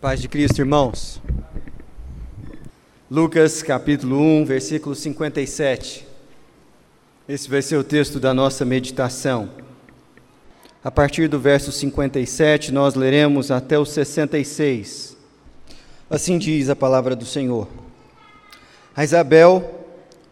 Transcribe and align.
Paz 0.00 0.18
de 0.18 0.28
Cristo, 0.28 0.60
irmãos. 0.60 1.20
Lucas 3.10 3.62
capítulo 3.62 4.18
1, 4.18 4.46
versículo 4.46 4.94
57. 4.94 6.06
Esse 7.28 7.50
vai 7.50 7.60
ser 7.60 7.76
o 7.76 7.84
texto 7.84 8.18
da 8.18 8.32
nossa 8.32 8.64
meditação. 8.64 9.50
A 10.82 10.90
partir 10.90 11.28
do 11.28 11.38
verso 11.38 11.70
57, 11.70 12.72
nós 12.72 12.94
leremos 12.94 13.50
até 13.50 13.78
o 13.78 13.84
66. 13.84 15.18
Assim 16.08 16.38
diz 16.38 16.70
a 16.70 16.76
palavra 16.76 17.14
do 17.14 17.26
Senhor. 17.26 17.68
A 18.96 19.04
Isabel 19.04 19.84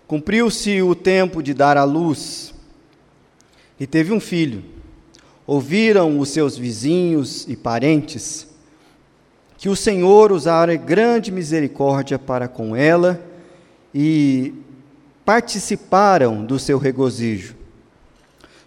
cumpriu-se 0.07 0.81
o 0.81 0.95
tempo 0.95 1.43
de 1.43 1.53
dar 1.53 1.77
à 1.77 1.85
luz 1.85 2.55
e 3.79 3.87
teve 3.87 4.15
um 4.15 4.21
filho. 4.21 4.65
Ouviram 5.47 6.19
os 6.19 6.31
seus 6.31 6.57
vizinhos 6.57 7.47
e 7.47 7.55
parentes 7.55 8.48
que 9.59 9.69
o 9.69 9.75
Senhor 9.75 10.31
usara 10.31 10.77
grande 10.77 11.33
misericórdia 11.33 12.17
para 12.17 12.47
com 12.47 12.77
ela 12.77 13.21
e 13.93 14.55
participaram 15.25 16.45
do 16.45 16.61
seu 16.61 16.79
regozijo. 16.79 17.57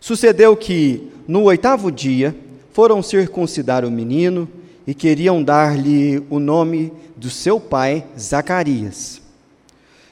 Sucedeu 0.02 0.55
que, 0.55 1.09
no 1.26 1.44
oitavo 1.44 1.90
dia, 1.90 2.35
foram 2.73 3.02
circuncidar 3.02 3.85
o 3.85 3.91
menino 3.91 4.49
e 4.85 4.94
queriam 4.94 5.41
dar-lhe 5.41 6.22
o 6.30 6.40
nome 6.40 6.91
do 7.16 7.30
seu 7.30 7.58
pai, 7.58 8.05
Zacarias. 8.20 9.21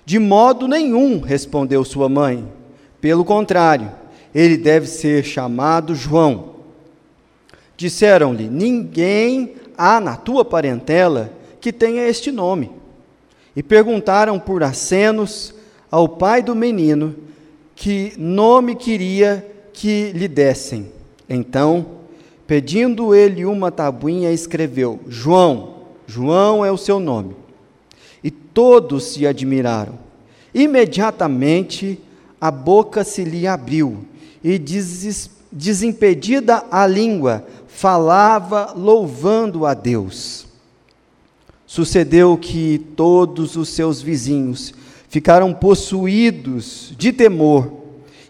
De 0.06 0.18
modo 0.18 0.66
nenhum, 0.66 1.20
respondeu 1.20 1.84
sua 1.84 2.08
mãe. 2.08 2.48
Pelo 3.02 3.26
contrário, 3.26 3.92
ele 4.34 4.58
deve 4.58 4.88
ser 4.88 5.26
chamado 5.26 5.94
João. 5.94 6.56
Disseram-lhe: 7.76 8.48
Ninguém 8.48 9.56
há 9.80 10.02
na 10.02 10.18
tua 10.18 10.44
parentela 10.44 11.32
que 11.62 11.72
tenha 11.72 12.06
este 12.06 12.34
nome. 12.34 12.70
E 13.56 13.64
perguntaram 13.64 14.38
por 14.38 14.62
acenos 14.62 15.54
ao 15.90 16.10
pai 16.10 16.44
do 16.44 16.54
menino 16.54 17.16
que 17.76 18.14
nome 18.18 18.76
queria 18.76 19.46
que 19.72 20.12
lhe 20.12 20.28
dessem. 20.28 20.92
Então, 21.30 21.86
pedindo 22.46 23.16
ele 23.16 23.46
uma 23.46 23.72
tabuinha, 23.72 24.32
escreveu: 24.32 25.00
João, 25.08 25.76
João 26.06 26.66
é 26.66 26.72
o 26.72 26.78
seu 26.78 27.00
nome. 27.00 27.36
E 28.22 28.30
todos 28.30 29.06
se 29.06 29.26
admiraram. 29.26 29.98
Imediatamente 30.54 32.00
a 32.42 32.52
boca 32.52 33.04
se 33.04 33.24
lhe 33.24 33.48
abriu 33.48 34.06
e 34.44 34.60
desimpedida 35.52 36.66
a 36.72 36.86
língua, 36.88 37.46
falava 37.80 38.74
louvando 38.76 39.66
a 39.66 39.74
Deus. 39.74 40.46
Sucedeu 41.66 42.38
que 42.38 42.78
todos 42.78 43.56
os 43.56 43.70
seus 43.70 44.02
vizinhos 44.02 44.74
ficaram 45.08 45.54
possuídos 45.54 46.94
de 46.98 47.14
temor, 47.14 47.72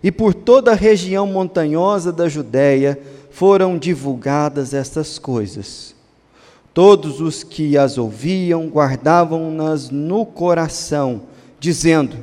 e 0.03 0.11
por 0.11 0.35
toda 0.35 0.73
a 0.73 0.75
região 0.75 1.25
montanhosa 1.25 2.11
da 2.11 2.29
Judéia 2.29 2.99
foram 3.31 3.75
divulgadas 3.75 4.71
estas 4.71 5.17
coisas. 5.17 5.95
Todos 6.71 7.19
os 7.19 7.43
que 7.43 7.75
as 7.75 7.97
ouviam 7.97 8.67
guardavam-nas 8.67 9.89
no 9.89 10.27
coração, 10.27 11.23
dizendo: 11.59 12.17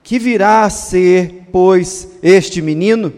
Que 0.00 0.16
virá 0.16 0.62
a 0.62 0.70
ser, 0.70 1.48
pois, 1.50 2.06
este 2.22 2.62
menino? 2.62 3.12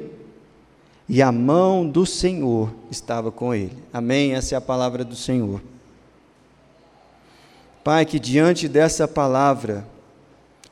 E 1.13 1.21
a 1.21 1.33
mão 1.33 1.89
do 1.89 2.07
Senhor 2.07 2.73
estava 2.89 3.33
com 3.33 3.53
ele. 3.53 3.77
Amém? 3.93 4.33
Essa 4.33 4.55
é 4.55 4.59
a 4.59 4.61
palavra 4.61 5.03
do 5.03 5.17
Senhor. 5.17 5.61
Pai, 7.83 8.07
que 8.07 8.21
diante 8.21 8.69
dessa 8.69 9.09
palavra, 9.09 9.85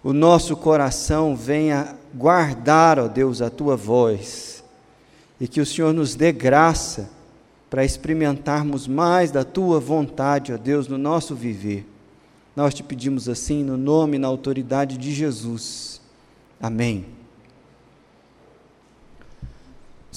o 0.00 0.12
nosso 0.12 0.56
coração 0.56 1.34
venha 1.34 1.96
guardar, 2.14 3.00
ó 3.00 3.08
Deus, 3.08 3.42
a 3.42 3.50
tua 3.50 3.76
voz, 3.76 4.62
e 5.40 5.48
que 5.48 5.60
o 5.60 5.66
Senhor 5.66 5.92
nos 5.92 6.14
dê 6.14 6.30
graça 6.30 7.10
para 7.68 7.84
experimentarmos 7.84 8.86
mais 8.86 9.32
da 9.32 9.42
tua 9.42 9.80
vontade, 9.80 10.52
ó 10.52 10.56
Deus, 10.56 10.86
no 10.86 10.96
nosso 10.96 11.34
viver. 11.34 11.84
Nós 12.54 12.72
te 12.74 12.84
pedimos 12.84 13.28
assim, 13.28 13.64
no 13.64 13.76
nome 13.76 14.14
e 14.14 14.20
na 14.20 14.28
autoridade 14.28 14.98
de 14.98 15.12
Jesus. 15.12 16.00
Amém. 16.60 17.17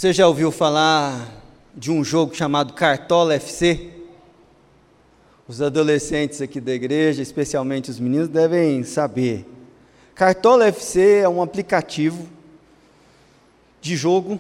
Você 0.01 0.13
já 0.13 0.27
ouviu 0.27 0.51
falar 0.51 1.29
de 1.75 1.91
um 1.91 2.03
jogo 2.03 2.33
chamado 2.33 2.73
Cartola 2.73 3.35
FC? 3.35 3.91
Os 5.47 5.61
adolescentes 5.61 6.41
aqui 6.41 6.59
da 6.59 6.71
igreja, 6.71 7.21
especialmente 7.21 7.91
os 7.91 7.99
meninos, 7.99 8.27
devem 8.27 8.83
saber. 8.83 9.45
Cartola 10.15 10.65
FC 10.65 11.19
é 11.19 11.29
um 11.29 11.39
aplicativo 11.39 12.27
de 13.79 13.95
jogo 13.95 14.39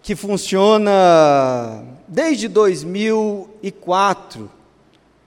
que 0.00 0.14
funciona 0.14 1.82
desde 2.06 2.46
2004, 2.46 4.48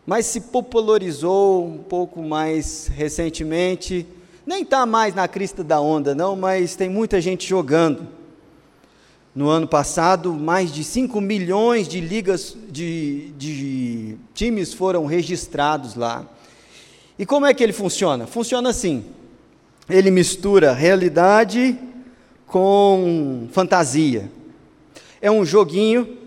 mas 0.06 0.26
se 0.26 0.40
popularizou 0.40 1.68
um 1.68 1.80
pouco 1.80 2.24
mais 2.24 2.88
recentemente. 2.88 4.08
Nem 4.46 4.62
está 4.62 4.86
mais 4.86 5.14
na 5.14 5.28
crista 5.28 5.66
da 5.66 5.82
onda, 5.82 6.16
não, 6.16 6.34
mas 6.34 6.78
tem 6.78 6.90
muita 6.90 7.20
gente 7.20 7.46
jogando. 7.46 8.16
No 9.38 9.50
ano 9.50 9.68
passado, 9.68 10.34
mais 10.34 10.72
de 10.72 10.84
5 10.84 11.22
milhões 11.22 11.88
de 11.88 12.02
ligas 12.02 12.58
de, 12.72 13.30
de 13.38 14.18
times 14.34 14.74
foram 14.74 15.06
registrados 15.06 15.94
lá. 15.94 16.26
E 17.20 17.24
como 17.24 17.46
é 17.46 17.54
que 17.54 17.62
ele 17.62 17.72
funciona? 17.72 18.26
Funciona 18.26 18.70
assim: 18.70 19.06
ele 19.88 20.10
mistura 20.10 20.74
realidade 20.74 21.78
com 22.48 23.48
fantasia. 23.52 24.28
É 25.22 25.30
um 25.30 25.46
joguinho 25.46 26.18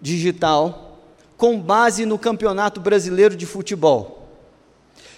digital 0.00 0.98
com 1.36 1.56
base 1.56 2.04
no 2.04 2.18
Campeonato 2.18 2.80
Brasileiro 2.80 3.36
de 3.36 3.46
Futebol. 3.46 4.28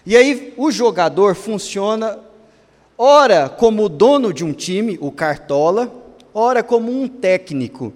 E 0.05 0.19
aí 0.19 0.53
o 0.59 0.71
jogador 0.71 1.35
funciona 1.35 2.19
ora 2.99 3.49
como 3.49 3.89
dono 3.89 4.35
de 4.35 4.45
um 4.45 4.53
time, 4.53 4.99
o 5.01 5.11
cartola, 5.11 6.02
ora 6.35 6.63
como 6.63 6.91
um 6.91 7.09
técnico. 7.09 7.93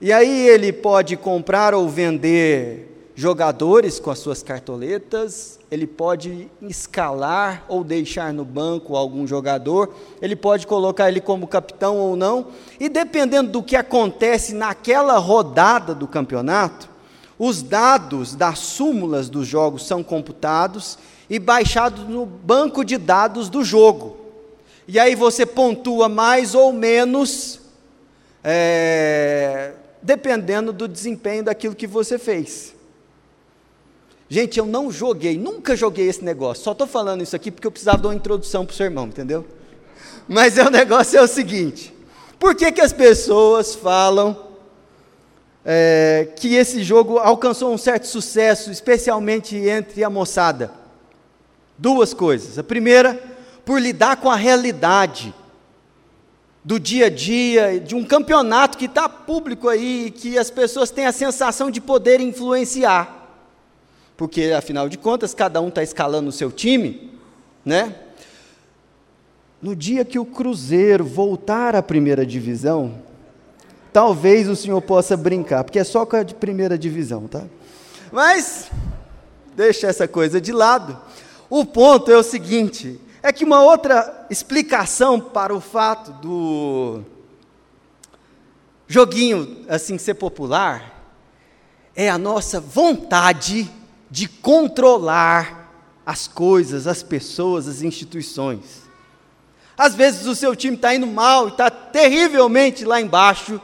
E 0.00 0.12
aí 0.12 0.48
ele 0.48 0.72
pode 0.72 1.16
comprar 1.16 1.74
ou 1.74 1.88
vender 1.88 2.88
jogadores 3.14 4.00
com 4.00 4.10
as 4.10 4.18
suas 4.18 4.42
cartoletas, 4.42 5.60
ele 5.70 5.86
pode 5.86 6.48
escalar 6.62 7.64
ou 7.68 7.84
deixar 7.84 8.32
no 8.32 8.44
banco 8.44 8.96
algum 8.96 9.26
jogador, 9.26 9.94
ele 10.20 10.34
pode 10.34 10.66
colocar 10.66 11.08
ele 11.08 11.20
como 11.20 11.46
capitão 11.46 11.98
ou 11.98 12.16
não, 12.16 12.46
e 12.80 12.88
dependendo 12.88 13.50
do 13.50 13.62
que 13.62 13.76
acontece 13.76 14.54
naquela 14.54 15.18
rodada 15.18 15.94
do 15.94 16.08
campeonato, 16.08 16.88
os 17.38 17.62
dados 17.62 18.34
das 18.34 18.58
súmulas 18.58 19.28
dos 19.28 19.46
jogos 19.46 19.86
são 19.86 20.02
computados 20.02 20.98
e 21.28 21.38
baixados 21.38 22.08
no 22.08 22.24
banco 22.24 22.84
de 22.84 22.96
dados 22.96 23.48
do 23.48 23.64
jogo. 23.64 24.21
E 24.86 24.98
aí 24.98 25.14
você 25.14 25.46
pontua 25.46 26.08
mais 26.08 26.54
ou 26.54 26.72
menos, 26.72 27.60
é, 28.42 29.72
dependendo 30.02 30.72
do 30.72 30.88
desempenho 30.88 31.44
daquilo 31.44 31.74
que 31.74 31.86
você 31.86 32.18
fez. 32.18 32.74
Gente, 34.28 34.58
eu 34.58 34.64
não 34.66 34.90
joguei, 34.90 35.36
nunca 35.36 35.76
joguei 35.76 36.08
esse 36.08 36.24
negócio. 36.24 36.64
Só 36.64 36.72
estou 36.72 36.86
falando 36.86 37.22
isso 37.22 37.36
aqui 37.36 37.50
porque 37.50 37.66
eu 37.66 37.70
precisava 37.70 37.98
de 37.98 38.06
uma 38.06 38.14
introdução 38.14 38.64
para 38.64 38.72
o 38.72 38.76
seu 38.76 38.86
irmão, 38.86 39.06
entendeu? 39.06 39.46
Mas 40.26 40.56
é, 40.56 40.64
o 40.64 40.70
negócio 40.70 41.18
é 41.18 41.22
o 41.22 41.28
seguinte: 41.28 41.94
por 42.38 42.54
que, 42.54 42.72
que 42.72 42.80
as 42.80 42.92
pessoas 42.92 43.74
falam 43.74 44.36
é, 45.64 46.28
que 46.36 46.54
esse 46.54 46.82
jogo 46.82 47.18
alcançou 47.18 47.72
um 47.72 47.78
certo 47.78 48.06
sucesso, 48.06 48.72
especialmente 48.72 49.54
entre 49.56 50.02
a 50.02 50.10
moçada? 50.10 50.72
Duas 51.76 52.14
coisas. 52.14 52.58
A 52.58 52.64
primeira 52.64 53.31
por 53.64 53.80
lidar 53.80 54.16
com 54.16 54.30
a 54.30 54.36
realidade 54.36 55.34
do 56.64 56.78
dia 56.78 57.06
a 57.06 57.10
dia, 57.10 57.80
de 57.80 57.94
um 57.94 58.04
campeonato 58.04 58.78
que 58.78 58.84
está 58.84 59.08
público 59.08 59.68
aí, 59.68 60.12
que 60.14 60.38
as 60.38 60.50
pessoas 60.50 60.90
têm 60.90 61.06
a 61.06 61.12
sensação 61.12 61.70
de 61.70 61.80
poder 61.80 62.20
influenciar. 62.20 63.20
Porque, 64.16 64.52
afinal 64.56 64.88
de 64.88 64.96
contas, 64.96 65.34
cada 65.34 65.60
um 65.60 65.68
está 65.68 65.82
escalando 65.82 66.28
o 66.28 66.32
seu 66.32 66.52
time, 66.52 67.18
né? 67.64 67.94
No 69.60 69.74
dia 69.74 70.04
que 70.04 70.18
o 70.18 70.24
Cruzeiro 70.24 71.04
voltar 71.04 71.74
à 71.74 71.82
primeira 71.82 72.24
divisão, 72.24 73.02
talvez 73.92 74.48
o 74.48 74.54
senhor 74.54 74.80
possa 74.82 75.16
brincar, 75.16 75.64
porque 75.64 75.78
é 75.78 75.84
só 75.84 76.06
com 76.06 76.16
a 76.16 76.24
primeira 76.24 76.78
divisão, 76.78 77.26
tá? 77.26 77.42
Mas, 78.12 78.70
deixa 79.56 79.88
essa 79.88 80.06
coisa 80.06 80.40
de 80.40 80.52
lado. 80.52 80.98
O 81.50 81.64
ponto 81.64 82.10
é 82.10 82.16
o 82.16 82.22
seguinte: 82.22 83.00
é 83.22 83.32
que 83.32 83.44
uma 83.44 83.62
outra 83.62 84.26
explicação 84.28 85.20
para 85.20 85.54
o 85.54 85.60
fato 85.60 86.10
do 86.12 87.02
joguinho 88.88 89.64
assim 89.68 89.96
ser 89.96 90.14
popular 90.14 91.00
é 91.94 92.10
a 92.10 92.18
nossa 92.18 92.60
vontade 92.60 93.70
de 94.10 94.26
controlar 94.26 95.70
as 96.04 96.26
coisas, 96.26 96.86
as 96.86 97.02
pessoas, 97.02 97.68
as 97.68 97.82
instituições. 97.82 98.82
Às 99.78 99.94
vezes 99.94 100.26
o 100.26 100.34
seu 100.34 100.56
time 100.56 100.76
está 100.76 100.94
indo 100.94 101.06
mal, 101.06 101.48
está 101.48 101.70
terrivelmente 101.70 102.84
lá 102.84 103.00
embaixo, 103.00 103.60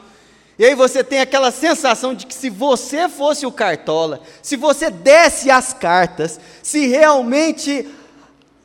e 0.59 0.65
aí 0.65 0.75
você 0.75 1.05
tem 1.05 1.21
aquela 1.21 1.53
sensação 1.53 2.15
de 2.15 2.27
que 2.27 2.35
se 2.35 2.51
você 2.51 3.09
fosse 3.09 3.47
o 3.47 3.53
cartola, 3.53 4.21
se 4.43 4.57
você 4.57 4.91
desse 4.91 5.51
as 5.51 5.73
cartas, 5.73 6.41
se 6.63 6.87
realmente 6.87 7.89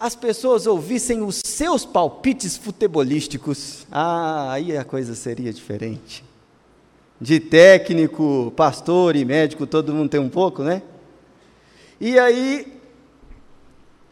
as 0.03 0.17
pessoas 0.17 0.67
ouvissem 0.67 1.21
os 1.21 1.39
seus 1.45 1.85
palpites 1.85 2.57
futebolísticos, 2.57 3.87
ah, 3.89 4.51
aí 4.51 4.75
a 4.75 4.83
coisa 4.83 5.15
seria 5.15 5.53
diferente. 5.53 6.25
De 7.21 7.39
técnico, 7.39 8.51
pastor 8.53 9.15
e 9.15 9.23
médico, 9.23 9.65
todo 9.65 9.93
mundo 9.93 10.09
tem 10.09 10.19
um 10.19 10.27
pouco, 10.27 10.61
né? 10.61 10.81
E 12.01 12.19
aí 12.19 12.81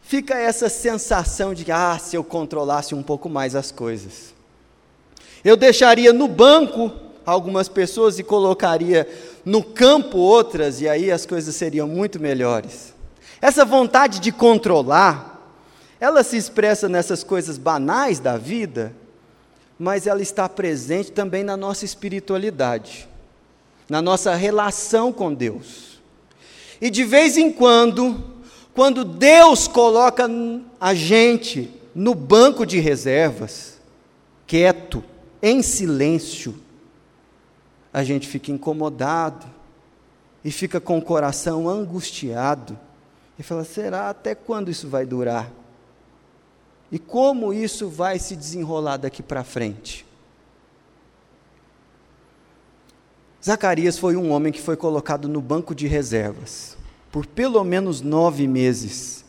fica 0.00 0.34
essa 0.34 0.70
sensação 0.70 1.52
de 1.52 1.70
ah, 1.70 1.98
se 1.98 2.16
eu 2.16 2.24
controlasse 2.24 2.94
um 2.94 3.02
pouco 3.02 3.28
mais 3.28 3.54
as 3.54 3.70
coisas. 3.70 4.32
Eu 5.44 5.58
deixaria 5.58 6.10
no 6.10 6.26
banco 6.26 6.90
algumas 7.26 7.68
pessoas 7.68 8.18
e 8.18 8.22
colocaria 8.22 9.06
no 9.44 9.62
campo 9.62 10.16
outras, 10.16 10.80
e 10.80 10.88
aí 10.88 11.10
as 11.10 11.26
coisas 11.26 11.54
seriam 11.54 11.86
muito 11.86 12.18
melhores. 12.18 12.94
Essa 13.42 13.62
vontade 13.62 14.20
de 14.20 14.32
controlar, 14.32 15.31
ela 16.02 16.24
se 16.24 16.36
expressa 16.36 16.88
nessas 16.88 17.22
coisas 17.22 17.56
banais 17.56 18.18
da 18.18 18.36
vida, 18.36 18.92
mas 19.78 20.04
ela 20.04 20.20
está 20.20 20.48
presente 20.48 21.12
também 21.12 21.44
na 21.44 21.56
nossa 21.56 21.84
espiritualidade, 21.84 23.08
na 23.88 24.02
nossa 24.02 24.34
relação 24.34 25.12
com 25.12 25.32
Deus. 25.32 26.02
E 26.80 26.90
de 26.90 27.04
vez 27.04 27.36
em 27.36 27.52
quando, 27.52 28.20
quando 28.74 29.04
Deus 29.04 29.68
coloca 29.68 30.28
a 30.80 30.92
gente 30.92 31.72
no 31.94 32.16
banco 32.16 32.66
de 32.66 32.80
reservas, 32.80 33.78
quieto, 34.44 35.04
em 35.40 35.62
silêncio, 35.62 36.60
a 37.92 38.02
gente 38.02 38.26
fica 38.26 38.50
incomodado 38.50 39.46
e 40.44 40.50
fica 40.50 40.80
com 40.80 40.98
o 40.98 41.02
coração 41.02 41.68
angustiado 41.68 42.76
e 43.38 43.42
fala: 43.44 43.62
será 43.62 44.10
até 44.10 44.34
quando 44.34 44.68
isso 44.68 44.88
vai 44.88 45.06
durar? 45.06 45.61
E 46.92 46.98
como 46.98 47.52
isso 47.52 47.88
vai 47.88 48.18
se 48.18 48.36
desenrolar 48.36 48.98
daqui 48.98 49.22
para 49.22 49.42
frente? 49.42 50.06
Zacarias 53.44 53.98
foi 53.98 54.14
um 54.14 54.30
homem 54.30 54.52
que 54.52 54.60
foi 54.60 54.76
colocado 54.76 55.26
no 55.26 55.40
banco 55.40 55.74
de 55.74 55.88
reservas 55.88 56.76
por 57.12 57.26
pelo 57.26 57.62
menos 57.62 58.00
nove 58.00 58.48
meses. 58.48 59.22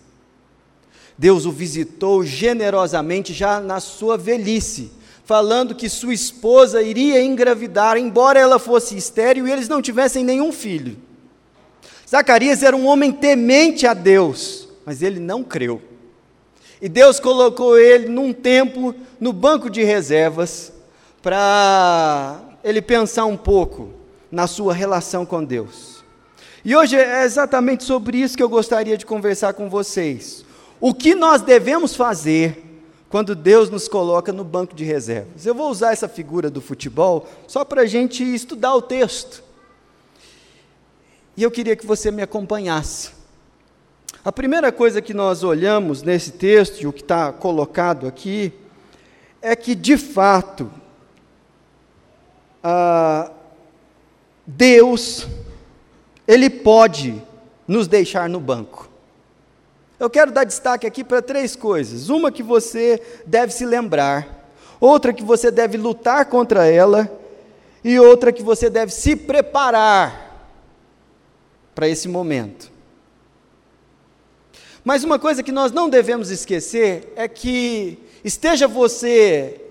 Deus 1.18 1.46
o 1.46 1.52
visitou 1.52 2.24
generosamente 2.24 3.34
já 3.34 3.60
na 3.60 3.82
sua 3.82 4.18
velhice, 4.18 4.90
falando 5.26 5.76
que 5.76 5.90
sua 5.90 6.14
esposa 6.14 6.82
iria 6.82 7.22
engravidar, 7.22 7.98
embora 7.98 8.40
ela 8.40 8.58
fosse 8.58 8.96
estéril 8.96 9.48
e 9.48 9.52
eles 9.52 9.68
não 9.68 9.82
tivessem 9.82 10.24
nenhum 10.24 10.52
filho. 10.52 10.98
Zacarias 12.10 12.64
era 12.64 12.76
um 12.76 12.88
homem 12.88 13.12
temente 13.12 13.86
a 13.86 13.94
Deus, 13.94 14.70
mas 14.86 15.02
ele 15.02 15.20
não 15.20 15.44
creu. 15.44 15.82
E 16.84 16.90
Deus 16.90 17.18
colocou 17.18 17.80
ele 17.80 18.10
num 18.10 18.34
tempo 18.34 18.94
no 19.18 19.32
banco 19.32 19.70
de 19.70 19.82
reservas 19.86 20.74
para 21.22 22.42
ele 22.62 22.82
pensar 22.82 23.24
um 23.24 23.38
pouco 23.38 23.92
na 24.30 24.48
sua 24.48 24.74
relação 24.74 25.26
com 25.26 25.42
Deus. 25.42 26.04
E 26.66 26.76
hoje 26.76 26.98
é 26.98 27.24
exatamente 27.24 27.86
sobre 27.86 28.18
isso 28.18 28.36
que 28.36 28.44
eu 28.44 28.50
gostaria 28.50 28.98
de 28.98 29.06
conversar 29.06 29.54
com 29.54 29.70
vocês. 29.70 30.44
O 30.78 30.94
que 30.94 31.16
nós 31.16 31.42
devemos 31.42 31.96
fazer 31.96 32.62
quando 33.10 33.34
Deus 33.34 33.70
nos 33.70 33.88
coloca 33.88 34.34
no 34.34 34.44
banco 34.44 34.76
de 34.76 34.84
reservas? 34.84 35.46
Eu 35.46 35.56
vou 35.56 35.70
usar 35.70 35.94
essa 35.94 36.10
figura 36.10 36.50
do 36.50 36.60
futebol 36.60 37.30
só 37.48 37.64
para 37.64 37.84
a 37.84 37.86
gente 37.86 38.26
estudar 38.26 38.76
o 38.76 38.82
texto. 38.82 39.42
E 41.38 41.44
eu 41.44 41.50
queria 41.50 41.78
que 41.78 41.86
você 41.86 42.12
me 42.12 42.22
acompanhasse. 42.22 43.23
A 44.26 44.32
primeira 44.32 44.72
coisa 44.72 45.02
que 45.02 45.14
nós 45.14 45.44
olhamos 45.44 46.02
nesse 46.02 46.32
texto, 46.32 46.80
e 46.82 46.88
o 46.88 46.94
que 46.94 47.02
está 47.02 47.34
colocado 47.34 48.08
aqui, 48.08 48.54
é 49.42 49.54
que, 49.54 49.76
de 49.76 49.98
fato, 49.98 50.72
ah, 52.64 53.30
Deus, 54.48 55.28
Ele 56.26 56.50
pode 56.50 57.22
nos 57.68 57.86
deixar 57.86 58.30
no 58.30 58.40
banco. 58.40 58.90
Eu 60.00 60.10
quero 60.10 60.32
dar 60.32 60.46
destaque 60.46 60.88
aqui 60.88 61.04
para 61.04 61.22
três 61.22 61.54
coisas. 61.54 62.08
Uma 62.08 62.32
que 62.32 62.42
você 62.42 63.02
deve 63.26 63.52
se 63.52 63.66
lembrar, 63.66 64.50
outra 64.80 65.12
que 65.12 65.24
você 65.24 65.52
deve 65.52 65.78
lutar 65.78 66.28
contra 66.28 66.66
ela, 66.66 67.12
e 67.84 68.00
outra 68.00 68.32
que 68.32 68.42
você 68.42 68.70
deve 68.70 68.94
se 68.94 69.18
preparar 69.18 70.48
para 71.76 71.90
esse 71.90 72.08
momento. 72.08 72.73
Mas 74.84 75.04
uma 75.04 75.18
coisa 75.18 75.42
que 75.42 75.52
nós 75.52 75.72
não 75.72 75.90
devemos 75.90 76.30
esquecer 76.30 77.14
é 77.16 77.28
que, 77.28 77.98
esteja 78.24 78.68
você 78.68 79.62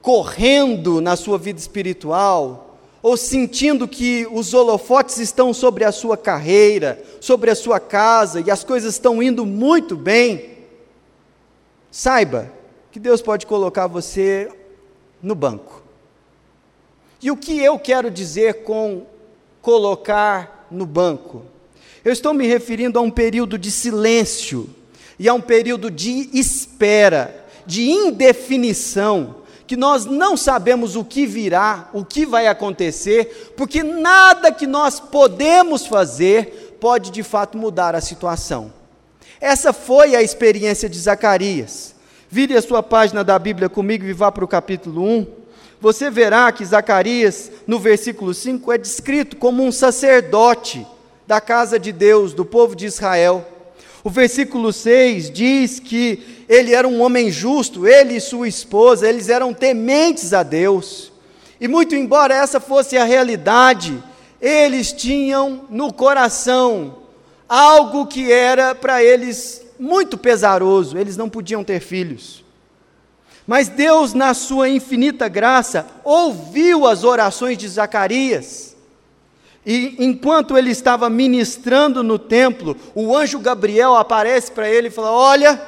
correndo 0.00 1.00
na 1.00 1.16
sua 1.16 1.36
vida 1.36 1.58
espiritual, 1.58 2.78
ou 3.02 3.16
sentindo 3.16 3.86
que 3.86 4.26
os 4.32 4.54
holofotes 4.54 5.18
estão 5.18 5.52
sobre 5.52 5.84
a 5.84 5.92
sua 5.92 6.16
carreira, 6.16 7.02
sobre 7.20 7.50
a 7.50 7.54
sua 7.54 7.78
casa, 7.78 8.40
e 8.40 8.50
as 8.50 8.64
coisas 8.64 8.94
estão 8.94 9.22
indo 9.22 9.44
muito 9.44 9.94
bem, 9.94 10.56
saiba 11.90 12.50
que 12.90 12.98
Deus 12.98 13.20
pode 13.20 13.46
colocar 13.46 13.86
você 13.86 14.50
no 15.22 15.34
banco. 15.34 15.82
E 17.22 17.30
o 17.30 17.36
que 17.36 17.62
eu 17.62 17.78
quero 17.78 18.10
dizer 18.10 18.64
com 18.64 19.06
colocar 19.60 20.66
no 20.70 20.86
banco? 20.86 21.42
Eu 22.06 22.12
estou 22.12 22.32
me 22.32 22.46
referindo 22.46 23.00
a 23.00 23.02
um 23.02 23.10
período 23.10 23.58
de 23.58 23.68
silêncio 23.68 24.70
e 25.18 25.28
a 25.28 25.34
um 25.34 25.40
período 25.40 25.90
de 25.90 26.30
espera, 26.32 27.44
de 27.66 27.90
indefinição, 27.90 29.38
que 29.66 29.76
nós 29.76 30.04
não 30.06 30.36
sabemos 30.36 30.94
o 30.94 31.04
que 31.04 31.26
virá, 31.26 31.90
o 31.92 32.04
que 32.04 32.24
vai 32.24 32.46
acontecer, 32.46 33.52
porque 33.56 33.82
nada 33.82 34.52
que 34.52 34.68
nós 34.68 35.00
podemos 35.00 35.84
fazer 35.84 36.76
pode 36.80 37.10
de 37.10 37.24
fato 37.24 37.58
mudar 37.58 37.96
a 37.96 38.00
situação. 38.00 38.72
Essa 39.40 39.72
foi 39.72 40.14
a 40.14 40.22
experiência 40.22 40.88
de 40.88 41.00
Zacarias. 41.00 41.92
Vire 42.30 42.56
a 42.56 42.62
sua 42.62 42.84
página 42.84 43.24
da 43.24 43.36
Bíblia 43.36 43.68
comigo 43.68 44.04
e 44.04 44.12
vá 44.12 44.30
para 44.30 44.44
o 44.44 44.48
capítulo 44.48 45.02
1. 45.02 45.26
Você 45.80 46.08
verá 46.08 46.52
que 46.52 46.64
Zacarias, 46.64 47.50
no 47.66 47.80
versículo 47.80 48.32
5, 48.32 48.70
é 48.70 48.78
descrito 48.78 49.36
como 49.36 49.64
um 49.64 49.72
sacerdote 49.72 50.86
da 51.26 51.40
casa 51.40 51.78
de 51.78 51.90
Deus, 51.92 52.32
do 52.32 52.44
povo 52.44 52.76
de 52.76 52.86
Israel. 52.86 53.44
O 54.04 54.10
versículo 54.10 54.72
6 54.72 55.30
diz 55.30 55.80
que 55.80 56.44
ele 56.48 56.72
era 56.72 56.86
um 56.86 57.02
homem 57.02 57.30
justo, 57.30 57.86
ele 57.86 58.14
e 58.14 58.20
sua 58.20 58.46
esposa, 58.46 59.08
eles 59.08 59.28
eram 59.28 59.52
tementes 59.52 60.32
a 60.32 60.44
Deus. 60.44 61.12
E 61.60 61.66
muito 61.66 61.96
embora 61.96 62.34
essa 62.34 62.60
fosse 62.60 62.96
a 62.96 63.04
realidade, 63.04 64.00
eles 64.40 64.92
tinham 64.92 65.64
no 65.68 65.92
coração 65.92 66.98
algo 67.48 68.06
que 68.06 68.30
era 68.30 68.74
para 68.74 69.02
eles 69.02 69.62
muito 69.78 70.16
pesaroso, 70.16 70.96
eles 70.96 71.16
não 71.16 71.28
podiam 71.28 71.64
ter 71.64 71.80
filhos. 71.80 72.44
Mas 73.44 73.68
Deus, 73.68 74.14
na 74.14 74.34
sua 74.34 74.68
infinita 74.68 75.28
graça, 75.28 75.86
ouviu 76.04 76.86
as 76.86 77.02
orações 77.02 77.58
de 77.58 77.66
Zacarias 77.66 78.75
e 79.66 79.96
enquanto 79.98 80.56
ele 80.56 80.70
estava 80.70 81.10
ministrando 81.10 82.00
no 82.00 82.20
templo, 82.20 82.76
o 82.94 83.16
anjo 83.16 83.40
Gabriel 83.40 83.96
aparece 83.96 84.52
para 84.52 84.70
ele 84.70 84.86
e 84.86 84.92
fala: 84.92 85.10
Olha, 85.10 85.60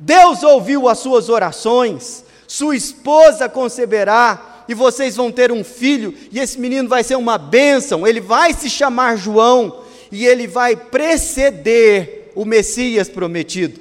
Deus 0.00 0.42
ouviu 0.42 0.88
as 0.88 0.98
suas 1.00 1.28
orações, 1.28 2.24
sua 2.48 2.74
esposa 2.74 3.50
conceberá, 3.50 4.64
e 4.66 4.72
vocês 4.72 5.14
vão 5.14 5.30
ter 5.30 5.52
um 5.52 5.62
filho, 5.62 6.14
e 6.30 6.38
esse 6.38 6.58
menino 6.58 6.88
vai 6.88 7.04
ser 7.04 7.16
uma 7.16 7.36
bênção, 7.36 8.06
ele 8.06 8.20
vai 8.20 8.54
se 8.54 8.70
chamar 8.70 9.16
João, 9.16 9.82
e 10.10 10.24
ele 10.24 10.46
vai 10.46 10.74
preceder 10.74 12.32
o 12.34 12.46
Messias 12.46 13.10
prometido. 13.10 13.78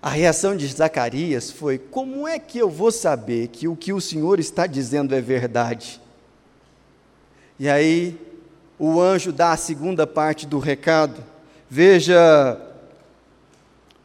A 0.00 0.08
reação 0.08 0.56
de 0.56 0.66
Zacarias 0.66 1.50
foi: 1.50 1.76
Como 1.76 2.26
é 2.26 2.38
que 2.38 2.58
eu 2.58 2.70
vou 2.70 2.90
saber 2.90 3.48
que 3.48 3.68
o 3.68 3.76
que 3.76 3.92
o 3.92 4.00
Senhor 4.00 4.40
está 4.40 4.66
dizendo 4.66 5.14
é 5.14 5.20
verdade? 5.20 6.00
E 7.60 7.68
aí 7.68 8.18
o 8.78 8.98
anjo 9.02 9.30
dá 9.30 9.52
a 9.52 9.56
segunda 9.58 10.06
parte 10.06 10.46
do 10.46 10.58
recado. 10.58 11.22
Veja 11.68 12.58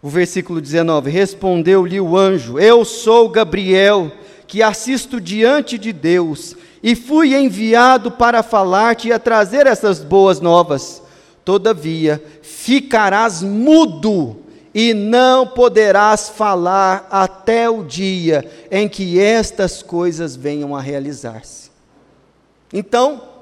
o 0.01 0.09
versículo 0.09 0.59
19: 0.59 1.09
Respondeu-lhe 1.09 2.01
o 2.01 2.17
anjo: 2.17 2.59
Eu 2.59 2.83
sou 2.83 3.29
Gabriel, 3.29 4.11
que 4.45 4.61
assisto 4.61 5.21
diante 5.21 5.77
de 5.77 5.93
Deus, 5.93 6.53
e 6.83 6.95
fui 6.95 7.33
enviado 7.33 8.11
para 8.11 8.43
falar-te 8.43 9.07
e 9.07 9.13
a 9.13 9.19
trazer 9.19 9.65
essas 9.65 9.99
boas 9.99 10.41
novas. 10.41 11.01
Todavia, 11.45 12.21
ficarás 12.41 13.41
mudo 13.41 14.35
e 14.73 14.93
não 14.93 15.47
poderás 15.47 16.27
falar 16.27 17.07
até 17.09 17.69
o 17.69 17.85
dia 17.85 18.51
em 18.69 18.89
que 18.89 19.17
estas 19.17 19.81
coisas 19.81 20.35
venham 20.35 20.75
a 20.75 20.81
realizar-se. 20.81 21.71
Então, 22.73 23.34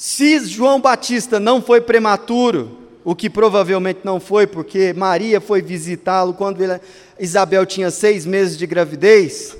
se 0.00 0.38
João 0.46 0.80
Batista 0.80 1.40
não 1.40 1.60
foi 1.60 1.80
prematuro, 1.80 2.78
o 3.04 3.16
que 3.16 3.28
provavelmente 3.28 4.02
não 4.04 4.20
foi, 4.20 4.46
porque 4.46 4.92
Maria 4.92 5.40
foi 5.40 5.60
visitá-lo 5.60 6.32
quando 6.34 6.60
Isabel 7.18 7.66
tinha 7.66 7.90
seis 7.90 8.24
meses 8.24 8.56
de 8.56 8.64
gravidez. 8.64 9.56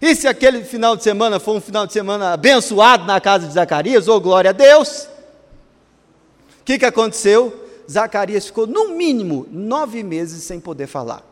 E 0.00 0.16
se 0.16 0.26
aquele 0.26 0.64
final 0.64 0.96
de 0.96 1.02
semana 1.02 1.38
foi 1.38 1.56
um 1.56 1.60
final 1.60 1.86
de 1.86 1.92
semana 1.92 2.32
abençoado 2.32 3.04
na 3.04 3.20
casa 3.20 3.46
de 3.46 3.52
Zacarias, 3.52 4.08
ou 4.08 4.16
oh, 4.16 4.20
glória 4.20 4.48
a 4.48 4.54
Deus, 4.54 5.10
o 6.58 6.64
que, 6.64 6.78
que 6.78 6.86
aconteceu? 6.86 7.68
Zacarias 7.86 8.46
ficou, 8.46 8.66
no 8.66 8.92
mínimo, 8.92 9.46
nove 9.50 10.02
meses 10.02 10.42
sem 10.44 10.58
poder 10.58 10.86
falar. 10.86 11.22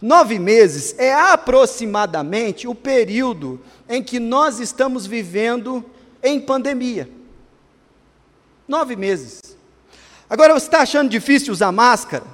Nove 0.00 0.38
meses 0.38 0.94
é 0.98 1.12
aproximadamente 1.12 2.66
o 2.66 2.74
período 2.74 3.60
em 3.86 4.02
que 4.02 4.18
nós 4.18 4.58
estamos 4.58 5.06
vivendo 5.06 5.84
em 6.24 6.40
pandemia. 6.40 7.08
Nove 8.66 8.96
meses. 8.96 9.40
Agora, 10.28 10.54
você 10.54 10.66
está 10.66 10.80
achando 10.80 11.10
difícil 11.10 11.52
usar 11.52 11.70
máscara? 11.70 12.24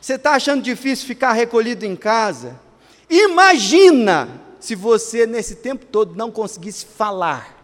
Você 0.00 0.14
está 0.14 0.32
achando 0.34 0.62
difícil 0.62 1.06
ficar 1.06 1.32
recolhido 1.32 1.86
em 1.86 1.96
casa? 1.96 2.60
Imagina 3.08 4.28
se 4.60 4.74
você, 4.74 5.26
nesse 5.26 5.56
tempo 5.56 5.86
todo, 5.86 6.14
não 6.14 6.30
conseguisse 6.30 6.84
falar 6.84 7.56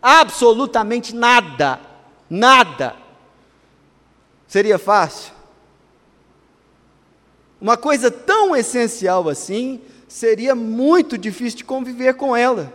absolutamente 0.00 1.14
nada. 1.14 1.80
Nada. 2.30 2.96
Seria 4.46 4.78
fácil? 4.78 5.32
Uma 7.60 7.76
coisa 7.76 8.10
tão 8.10 8.54
essencial 8.56 9.28
assim, 9.28 9.80
seria 10.08 10.54
muito 10.54 11.16
difícil 11.16 11.58
de 11.58 11.64
conviver 11.64 12.14
com 12.14 12.36
ela. 12.36 12.72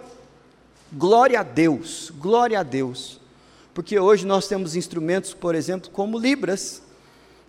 Glória 0.92 1.40
a 1.40 1.44
Deus, 1.44 2.12
glória 2.18 2.60
a 2.60 2.64
Deus. 2.64 3.20
Porque 3.74 4.00
hoje 4.00 4.26
nós 4.26 4.48
temos 4.48 4.76
instrumentos, 4.76 5.34
por 5.34 5.54
exemplo, 5.56 5.90
como 5.92 6.18
Libras, 6.18 6.82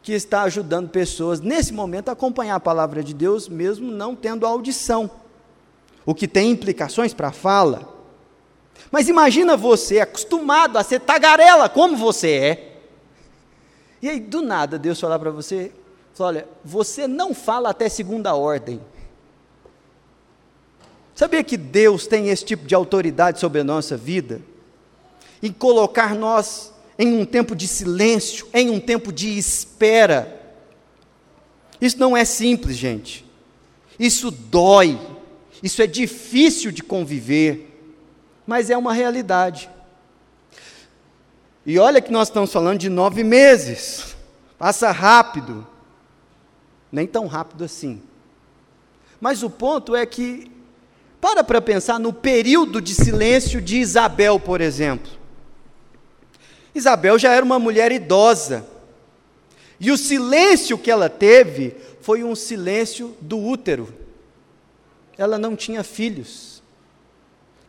que 0.03 0.13
está 0.13 0.43
ajudando 0.43 0.89
pessoas 0.89 1.41
nesse 1.41 1.73
momento 1.73 2.09
a 2.09 2.13
acompanhar 2.13 2.57
a 2.57 2.61
palavra 2.61 3.03
de 3.03 3.15
Deus, 3.15 3.49
mesmo 3.49 3.91
não 3.91 4.15
tendo 4.15 4.47
audição, 4.47 5.11
o 6.05 6.15
que 6.15 6.29
tem 6.29 6.51
implicações 6.51 7.15
para 7.15 7.29
a 7.29 7.33
fala. 7.33 7.95
Mas 8.91 9.09
imagina 9.09 9.57
você 9.57 10.01
acostumado 10.01 10.77
a 10.77 10.83
ser 10.83 11.01
tagarela 11.01 11.69
como 11.69 11.97
você 11.97 12.31
é, 12.31 12.69
e 14.01 14.09
aí, 14.09 14.21
do 14.21 14.43
nada, 14.43 14.79
Deus 14.79 15.01
falar 15.01 15.19
para 15.19 15.31
você: 15.31 15.73
olha, 16.19 16.47
você 16.65 17.07
não 17.07 17.35
fala 17.35 17.71
até 17.71 17.89
segunda 17.89 18.35
ordem. 18.35 18.81
Sabia 21.19 21.43
que 21.43 21.57
Deus 21.57 22.07
tem 22.07 22.29
esse 22.29 22.45
tipo 22.45 22.65
de 22.65 22.77
autoridade 22.77 23.41
sobre 23.41 23.61
a 23.61 23.65
nossa 23.65 23.97
vida? 23.97 24.41
Em 25.43 25.51
colocar 25.53 26.15
nós 26.15 26.73
em 26.97 27.13
um 27.13 27.25
tempo 27.25 27.57
de 27.57 27.67
silêncio, 27.67 28.47
em 28.55 28.71
um 28.71 28.79
tempo 28.79 29.13
de 29.13 29.37
espera. 29.37 30.41
Isso 31.81 31.99
não 31.99 32.17
é 32.17 32.25
simples, 32.25 32.77
gente. 32.77 33.27
Isso 33.99 34.31
dói. 34.31 34.97
Isso 35.61 35.83
é 35.83 35.89
difícil 35.89 36.71
de 36.71 36.85
conviver. 36.85 37.83
Mas 38.47 38.71
é 38.71 38.77
uma 38.77 38.95
realidade. 38.95 39.69
E 41.67 41.81
olha 41.81 42.01
que 42.01 42.13
nós 42.13 42.29
estamos 42.29 42.53
falando 42.53 42.79
de 42.79 42.89
nove 42.89 43.25
meses. 43.25 44.15
Passa 44.57 44.93
rápido. 44.93 45.67
Nem 46.93 47.09
tão 47.09 47.27
rápido 47.27 47.65
assim. 47.65 48.01
Mas 49.21 49.43
o 49.43 49.51
ponto 49.51 49.97
é 49.97 50.07
que, 50.07 50.49
para 51.21 51.43
para 51.43 51.61
pensar 51.61 51.99
no 51.99 52.13
período 52.13 52.81
de 52.81 52.95
silêncio 52.95 53.61
de 53.61 53.79
Isabel, 53.79 54.39
por 54.39 54.61
exemplo. 54.61 55.11
Isabel 56.75 57.19
já 57.19 57.33
era 57.33 57.45
uma 57.45 57.59
mulher 57.59 57.91
idosa. 57.91 58.65
E 59.81 59.91
o 59.91 59.99
silêncio 59.99 60.79
que 60.79 60.91
ela 60.91 61.09
teve 61.09 61.75
foi 62.01 62.25
um 62.25 62.35
silêncio 62.35 63.17
do 63.21 63.39
útero. 63.39 63.93
Ela 65.17 65.39
não 65.39 65.57
tinha 65.57 65.83
filhos. 65.83 66.63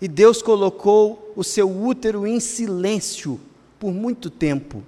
E 0.01 0.08
Deus 0.08 0.41
colocou 0.41 1.34
o 1.36 1.44
seu 1.44 1.70
útero 1.70 2.25
em 2.25 2.39
silêncio 2.39 3.39
por 3.79 3.91
muito 3.91 4.29
tempo. 4.29 4.84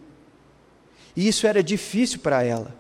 E 1.16 1.28
isso 1.28 1.46
era 1.46 1.62
difícil 1.62 2.20
para 2.20 2.44
ela. 2.44 2.74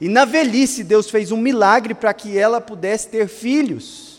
E 0.00 0.08
na 0.08 0.24
velhice, 0.24 0.84
Deus 0.84 1.08
fez 1.08 1.32
um 1.32 1.36
milagre 1.36 1.94
para 1.94 2.12
que 2.12 2.36
ela 2.36 2.60
pudesse 2.60 3.08
ter 3.08 3.28
filhos. 3.28 4.15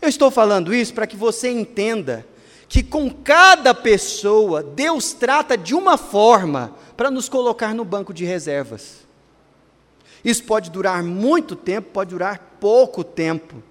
Eu 0.00 0.08
estou 0.08 0.30
falando 0.30 0.74
isso 0.74 0.94
para 0.94 1.06
que 1.06 1.16
você 1.16 1.50
entenda 1.50 2.26
que 2.68 2.82
com 2.82 3.10
cada 3.10 3.74
pessoa, 3.74 4.62
Deus 4.62 5.12
trata 5.12 5.58
de 5.58 5.74
uma 5.74 5.98
forma 5.98 6.72
para 6.96 7.10
nos 7.10 7.28
colocar 7.28 7.74
no 7.74 7.84
banco 7.84 8.14
de 8.14 8.24
reservas. 8.24 9.00
Isso 10.24 10.44
pode 10.44 10.70
durar 10.70 11.02
muito 11.02 11.56
tempo, 11.56 11.90
pode 11.92 12.10
durar 12.10 12.56
pouco 12.60 13.02
tempo. 13.02 13.62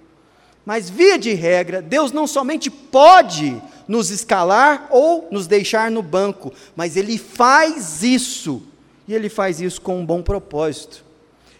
Mas, 0.66 0.90
via 0.90 1.18
de 1.18 1.32
regra, 1.32 1.80
Deus 1.80 2.12
não 2.12 2.26
somente 2.26 2.70
pode 2.70 3.60
nos 3.88 4.10
escalar 4.10 4.86
ou 4.90 5.26
nos 5.30 5.46
deixar 5.46 5.90
no 5.90 6.02
banco, 6.02 6.52
mas 6.76 6.96
Ele 6.96 7.16
faz 7.16 8.02
isso, 8.02 8.62
e 9.08 9.14
Ele 9.14 9.28
faz 9.28 9.60
isso 9.60 9.80
com 9.80 9.98
um 9.98 10.06
bom 10.06 10.22
propósito. 10.22 11.02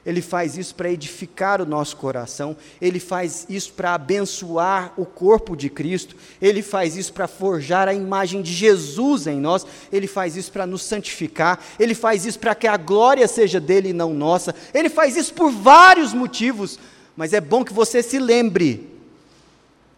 Ele 0.05 0.23
faz 0.23 0.57
isso 0.57 0.75
para 0.75 0.91
edificar 0.91 1.61
o 1.61 1.67
nosso 1.67 1.97
coração, 1.97 2.57
ele 2.81 2.99
faz 2.99 3.47
isso 3.51 3.73
para 3.75 3.95
abençoar 3.95 4.95
o 4.97 5.05
corpo 5.05 5.55
de 5.55 5.69
Cristo, 5.69 6.17
ele 6.41 6.63
faz 6.63 6.97
isso 6.97 7.13
para 7.13 7.29
forjar 7.29 7.87
a 7.87 7.93
imagem 7.93 8.41
de 8.41 8.53
Jesus 8.53 9.27
em 9.27 9.39
nós, 9.39 9.67
ele 9.93 10.07
faz 10.07 10.37
isso 10.37 10.51
para 10.51 10.67
nos 10.67 10.83
santificar, 10.83 11.63
ele 11.79 11.95
faz 11.95 12.25
isso 12.25 12.39
para 12.39 12.55
que 12.55 12.67
a 12.67 12.79
glória 12.79 13.29
seja 13.29 13.61
dele 13.61 13.91
e 13.91 13.93
não 13.93 14.15
nossa, 14.15 14.55
ele 14.73 14.89
faz 14.89 15.17
isso 15.17 15.35
por 15.35 15.51
vários 15.51 16.15
motivos, 16.15 16.79
mas 17.15 17.35
é 17.35 17.41
bom 17.41 17.63
que 17.63 17.73
você 17.73 18.03
se 18.03 18.19
lembre 18.19 18.89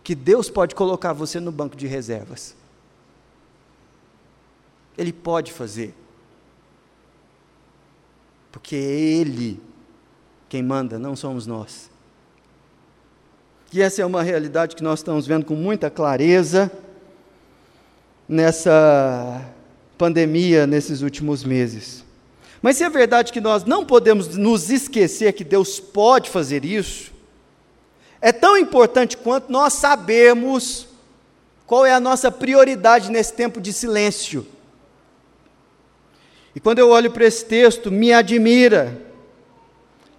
que 0.02 0.16
Deus 0.16 0.50
pode 0.50 0.75
colocar 0.75 1.12
você 1.12 1.38
no 1.38 1.52
banco 1.52 1.76
de 1.76 1.87
reservas. 1.87 2.56
Ele 4.99 5.12
pode 5.12 5.52
fazer. 5.52 5.94
Porque 8.50 8.75
é 8.75 8.78
Ele 8.78 9.61
quem 10.52 10.62
manda, 10.62 10.99
não 10.99 11.16
somos 11.16 11.47
nós. 11.47 11.88
E 13.73 13.80
essa 13.80 14.02
é 14.02 14.04
uma 14.04 14.23
realidade 14.23 14.76
que 14.76 14.82
nós 14.82 14.99
estamos 14.99 15.26
vendo 15.26 15.47
com 15.47 15.54
muita 15.54 15.88
clareza 15.88 16.71
nessa 18.28 19.50
pandemia, 19.97 20.66
nesses 20.66 21.00
últimos 21.00 21.42
meses. 21.42 22.04
Mas 22.61 22.76
se 22.76 22.85
é 22.85 22.90
verdade 22.90 23.32
que 23.32 23.40
nós 23.40 23.64
não 23.64 23.87
podemos 23.87 24.37
nos 24.37 24.68
esquecer 24.68 25.32
que 25.32 25.42
Deus 25.42 25.80
pode 25.80 26.28
fazer 26.28 26.66
isso, 26.66 27.12
é 28.21 28.30
tão 28.30 28.54
importante 28.59 29.16
quanto 29.16 29.50
nós 29.50 29.73
sabermos 29.73 30.87
qual 31.66 31.87
é 31.87 31.94
a 31.94 32.00
nossa 32.00 32.30
prioridade 32.30 33.11
nesse 33.11 33.32
tempo 33.32 33.59
de 33.59 33.73
silêncio. 33.73 34.47
E 36.54 36.61
quando 36.61 36.78
eu 36.78 36.90
olho 36.90 37.11
para 37.11 37.25
esse 37.25 37.42
texto, 37.42 37.90
me 37.90 38.12
admira 38.12 39.12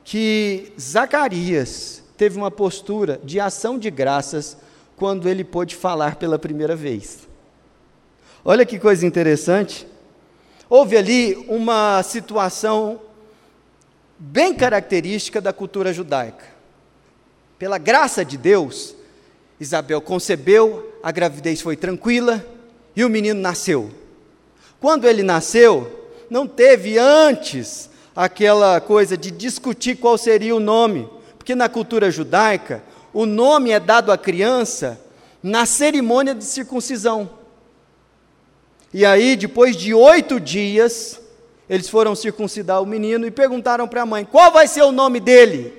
que 0.03 0.73
Zacarias 0.79 2.03
teve 2.17 2.37
uma 2.37 2.51
postura 2.51 3.19
de 3.23 3.39
ação 3.39 3.77
de 3.77 3.89
graças 3.89 4.57
quando 4.95 5.27
ele 5.27 5.43
pôde 5.43 5.75
falar 5.75 6.15
pela 6.15 6.37
primeira 6.37 6.75
vez. 6.75 7.27
Olha 8.45 8.65
que 8.65 8.77
coisa 8.77 9.05
interessante. 9.05 9.87
Houve 10.69 10.97
ali 10.97 11.45
uma 11.47 12.03
situação 12.03 12.99
bem 14.17 14.53
característica 14.53 15.41
da 15.41 15.53
cultura 15.53 15.93
judaica. 15.93 16.45
Pela 17.57 17.77
graça 17.77 18.25
de 18.25 18.37
Deus, 18.37 18.95
Isabel 19.59 20.01
concebeu, 20.01 20.97
a 21.01 21.11
gravidez 21.11 21.61
foi 21.61 21.77
tranquila 21.77 22.45
e 22.95 23.03
o 23.03 23.09
menino 23.09 23.39
nasceu. 23.39 23.91
Quando 24.79 25.07
ele 25.07 25.23
nasceu, 25.23 26.09
não 26.29 26.45
teve 26.45 26.97
antes 26.97 27.89
aquela 28.15 28.79
coisa 28.79 29.17
de 29.17 29.31
discutir 29.31 29.95
qual 29.95 30.17
seria 30.17 30.55
o 30.55 30.59
nome, 30.59 31.09
porque 31.37 31.55
na 31.55 31.67
cultura 31.67 32.11
judaica, 32.11 32.83
o 33.13 33.25
nome 33.25 33.71
é 33.71 33.79
dado 33.79 34.11
à 34.11 34.17
criança 34.17 34.99
na 35.41 35.65
cerimônia 35.65 36.33
de 36.33 36.43
circuncisão. 36.43 37.29
E 38.93 39.05
aí, 39.05 39.35
depois 39.35 39.75
de 39.75 39.93
oito 39.93 40.39
dias, 40.39 41.19
eles 41.69 41.89
foram 41.89 42.15
circuncidar 42.15 42.81
o 42.81 42.85
menino 42.85 43.25
e 43.25 43.31
perguntaram 43.31 43.87
para 43.87 44.03
a 44.03 44.05
mãe: 44.05 44.23
qual 44.23 44.51
vai 44.51 44.67
ser 44.67 44.83
o 44.83 44.91
nome 44.91 45.19
dele? 45.19 45.73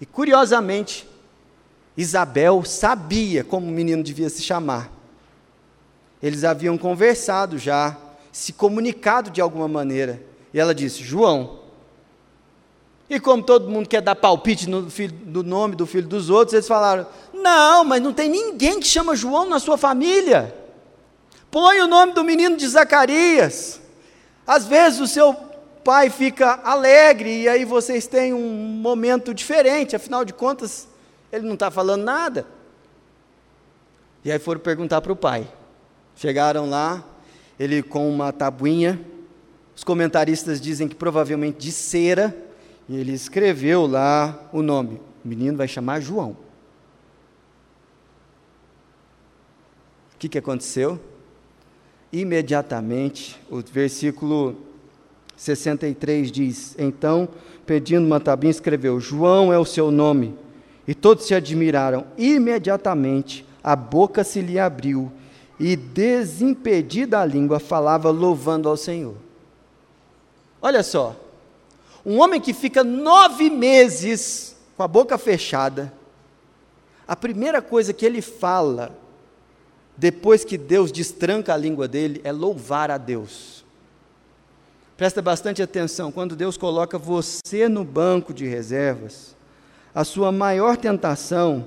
E 0.00 0.06
curiosamente, 0.06 1.06
Isabel 1.96 2.64
sabia 2.64 3.44
como 3.44 3.68
o 3.68 3.70
menino 3.70 4.02
devia 4.02 4.28
se 4.28 4.42
chamar. 4.42 4.90
Eles 6.22 6.44
haviam 6.44 6.76
conversado 6.76 7.58
já, 7.58 7.96
se 8.32 8.52
comunicado 8.52 9.30
de 9.30 9.40
alguma 9.40 9.68
maneira. 9.68 10.31
E 10.52 10.60
ela 10.60 10.74
disse: 10.74 11.02
João. 11.02 11.60
E 13.08 13.20
como 13.20 13.42
todo 13.42 13.68
mundo 13.68 13.88
quer 13.88 14.00
dar 14.00 14.14
palpite 14.14 14.68
no, 14.68 14.88
filho, 14.88 15.14
no 15.26 15.42
nome 15.42 15.76
do 15.76 15.86
filho 15.86 16.08
dos 16.08 16.30
outros, 16.30 16.54
eles 16.54 16.68
falaram: 16.68 17.06
Não, 17.32 17.84
mas 17.84 18.00
não 18.02 18.12
tem 18.12 18.28
ninguém 18.28 18.80
que 18.80 18.86
chama 18.86 19.14
João 19.14 19.48
na 19.48 19.58
sua 19.58 19.76
família. 19.76 20.54
Põe 21.50 21.80
o 21.80 21.86
nome 21.86 22.12
do 22.12 22.24
menino 22.24 22.56
de 22.56 22.66
Zacarias. 22.66 23.80
Às 24.46 24.66
vezes 24.66 25.00
o 25.00 25.06
seu 25.06 25.34
pai 25.84 26.08
fica 26.08 26.60
alegre 26.64 27.42
e 27.42 27.48
aí 27.48 27.64
vocês 27.64 28.06
têm 28.06 28.32
um 28.32 28.48
momento 28.48 29.34
diferente, 29.34 29.94
afinal 29.94 30.24
de 30.24 30.32
contas, 30.32 30.88
ele 31.30 31.46
não 31.46 31.54
está 31.54 31.70
falando 31.70 32.02
nada. 32.02 32.46
E 34.24 34.30
aí 34.30 34.38
foram 34.38 34.60
perguntar 34.60 35.00
para 35.00 35.12
o 35.12 35.16
pai. 35.16 35.46
Chegaram 36.16 36.70
lá, 36.70 37.04
ele 37.58 37.82
com 37.82 38.08
uma 38.08 38.32
tabuinha, 38.32 39.00
os 39.74 39.84
comentaristas 39.84 40.60
dizem 40.60 40.86
que 40.86 40.94
provavelmente 40.94 41.58
de 41.58 41.72
cera, 41.72 42.36
e 42.88 42.96
ele 42.96 43.12
escreveu 43.12 43.86
lá 43.86 44.48
o 44.52 44.62
nome. 44.62 45.00
O 45.24 45.28
menino 45.28 45.56
vai 45.56 45.68
chamar 45.68 46.00
João. 46.00 46.36
O 50.14 50.18
que, 50.18 50.28
que 50.28 50.38
aconteceu? 50.38 51.00
Imediatamente, 52.12 53.40
o 53.50 53.60
versículo 53.60 54.56
63 55.36 56.30
diz: 56.30 56.76
Então, 56.78 57.28
pedindo 57.64 58.06
uma 58.06 58.20
tabuinha, 58.20 58.50
escreveu: 58.50 59.00
João 59.00 59.52
é 59.52 59.58
o 59.58 59.64
seu 59.64 59.90
nome. 59.90 60.36
E 60.86 60.94
todos 60.94 61.24
se 61.26 61.34
admiraram. 61.34 62.04
Imediatamente 62.18 63.46
a 63.62 63.74
boca 63.74 64.24
se 64.24 64.40
lhe 64.40 64.58
abriu 64.58 65.10
e, 65.58 65.76
desimpedida 65.76 67.20
a 67.20 67.24
língua, 67.24 67.60
falava 67.60 68.10
louvando 68.10 68.68
ao 68.68 68.76
Senhor. 68.76 69.14
Olha 70.62 70.84
só, 70.84 71.16
um 72.06 72.20
homem 72.20 72.40
que 72.40 72.54
fica 72.54 72.84
nove 72.84 73.50
meses 73.50 74.54
com 74.76 74.84
a 74.84 74.88
boca 74.88 75.18
fechada, 75.18 75.92
a 77.06 77.16
primeira 77.16 77.60
coisa 77.60 77.92
que 77.92 78.06
ele 78.06 78.22
fala, 78.22 78.96
depois 79.96 80.44
que 80.44 80.56
Deus 80.56 80.92
destranca 80.92 81.52
a 81.52 81.56
língua 81.56 81.88
dele, 81.88 82.20
é 82.22 82.30
louvar 82.30 82.92
a 82.92 82.96
Deus. 82.96 83.64
Presta 84.96 85.20
bastante 85.20 85.60
atenção, 85.60 86.12
quando 86.12 86.36
Deus 86.36 86.56
coloca 86.56 86.96
você 86.96 87.68
no 87.68 87.84
banco 87.84 88.32
de 88.32 88.46
reservas, 88.46 89.34
a 89.92 90.04
sua 90.04 90.30
maior 90.30 90.76
tentação 90.76 91.66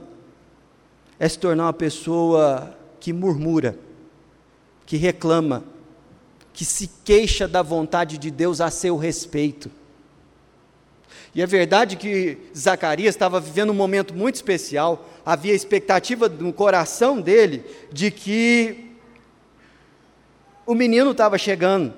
é 1.19 1.27
se 1.27 1.37
tornar 1.37 1.65
uma 1.65 1.73
pessoa 1.73 2.75
que 2.99 3.11
murmura, 3.11 3.77
que 4.85 4.95
reclama, 4.95 5.63
que 6.55 6.63
se 6.63 6.89
queixa 7.03 7.50
da 7.50 7.62
vontade 7.62 8.17
de 8.17 8.31
Deus 8.31 8.62
a 8.62 8.71
seu 8.71 8.95
respeito. 8.95 9.69
E 11.35 11.41
é 11.41 11.45
verdade 11.45 11.97
que 11.97 12.38
Zacarias 12.57 13.13
estava 13.13 13.41
vivendo 13.41 13.71
um 13.71 13.75
momento 13.75 14.13
muito 14.13 14.35
especial, 14.35 15.05
havia 15.25 15.53
expectativa 15.53 16.29
no 16.29 16.53
coração 16.53 17.19
dele 17.19 17.65
de 17.91 18.09
que 18.09 18.93
o 20.65 20.74
menino 20.74 21.12
estava 21.12 21.38
chegando. 21.38 21.93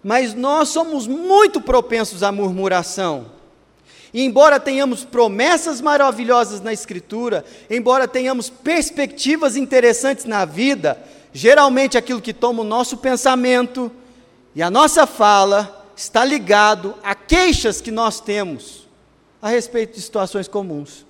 Mas 0.00 0.32
nós 0.32 0.68
somos 0.68 1.08
muito 1.08 1.60
propensos 1.60 2.22
à 2.22 2.30
murmuração. 2.30 3.32
E 4.14 4.22
embora 4.22 4.60
tenhamos 4.60 5.04
promessas 5.04 5.80
maravilhosas 5.80 6.60
na 6.60 6.72
Escritura, 6.72 7.44
embora 7.68 8.06
tenhamos 8.06 8.48
perspectivas 8.48 9.56
interessantes 9.56 10.24
na 10.24 10.44
vida, 10.44 11.02
geralmente 11.36 11.98
aquilo 11.98 12.20
que 12.20 12.32
toma 12.32 12.62
o 12.62 12.64
nosso 12.64 12.96
pensamento 12.96 13.90
e 14.54 14.62
a 14.62 14.70
nossa 14.70 15.06
fala 15.06 15.86
está 15.96 16.24
ligado 16.24 16.94
a 17.02 17.14
queixas 17.14 17.80
que 17.80 17.90
nós 17.90 18.20
temos 18.20 18.88
a 19.40 19.48
respeito 19.48 19.94
de 19.94 20.02
situações 20.02 20.48
comuns. 20.48 21.04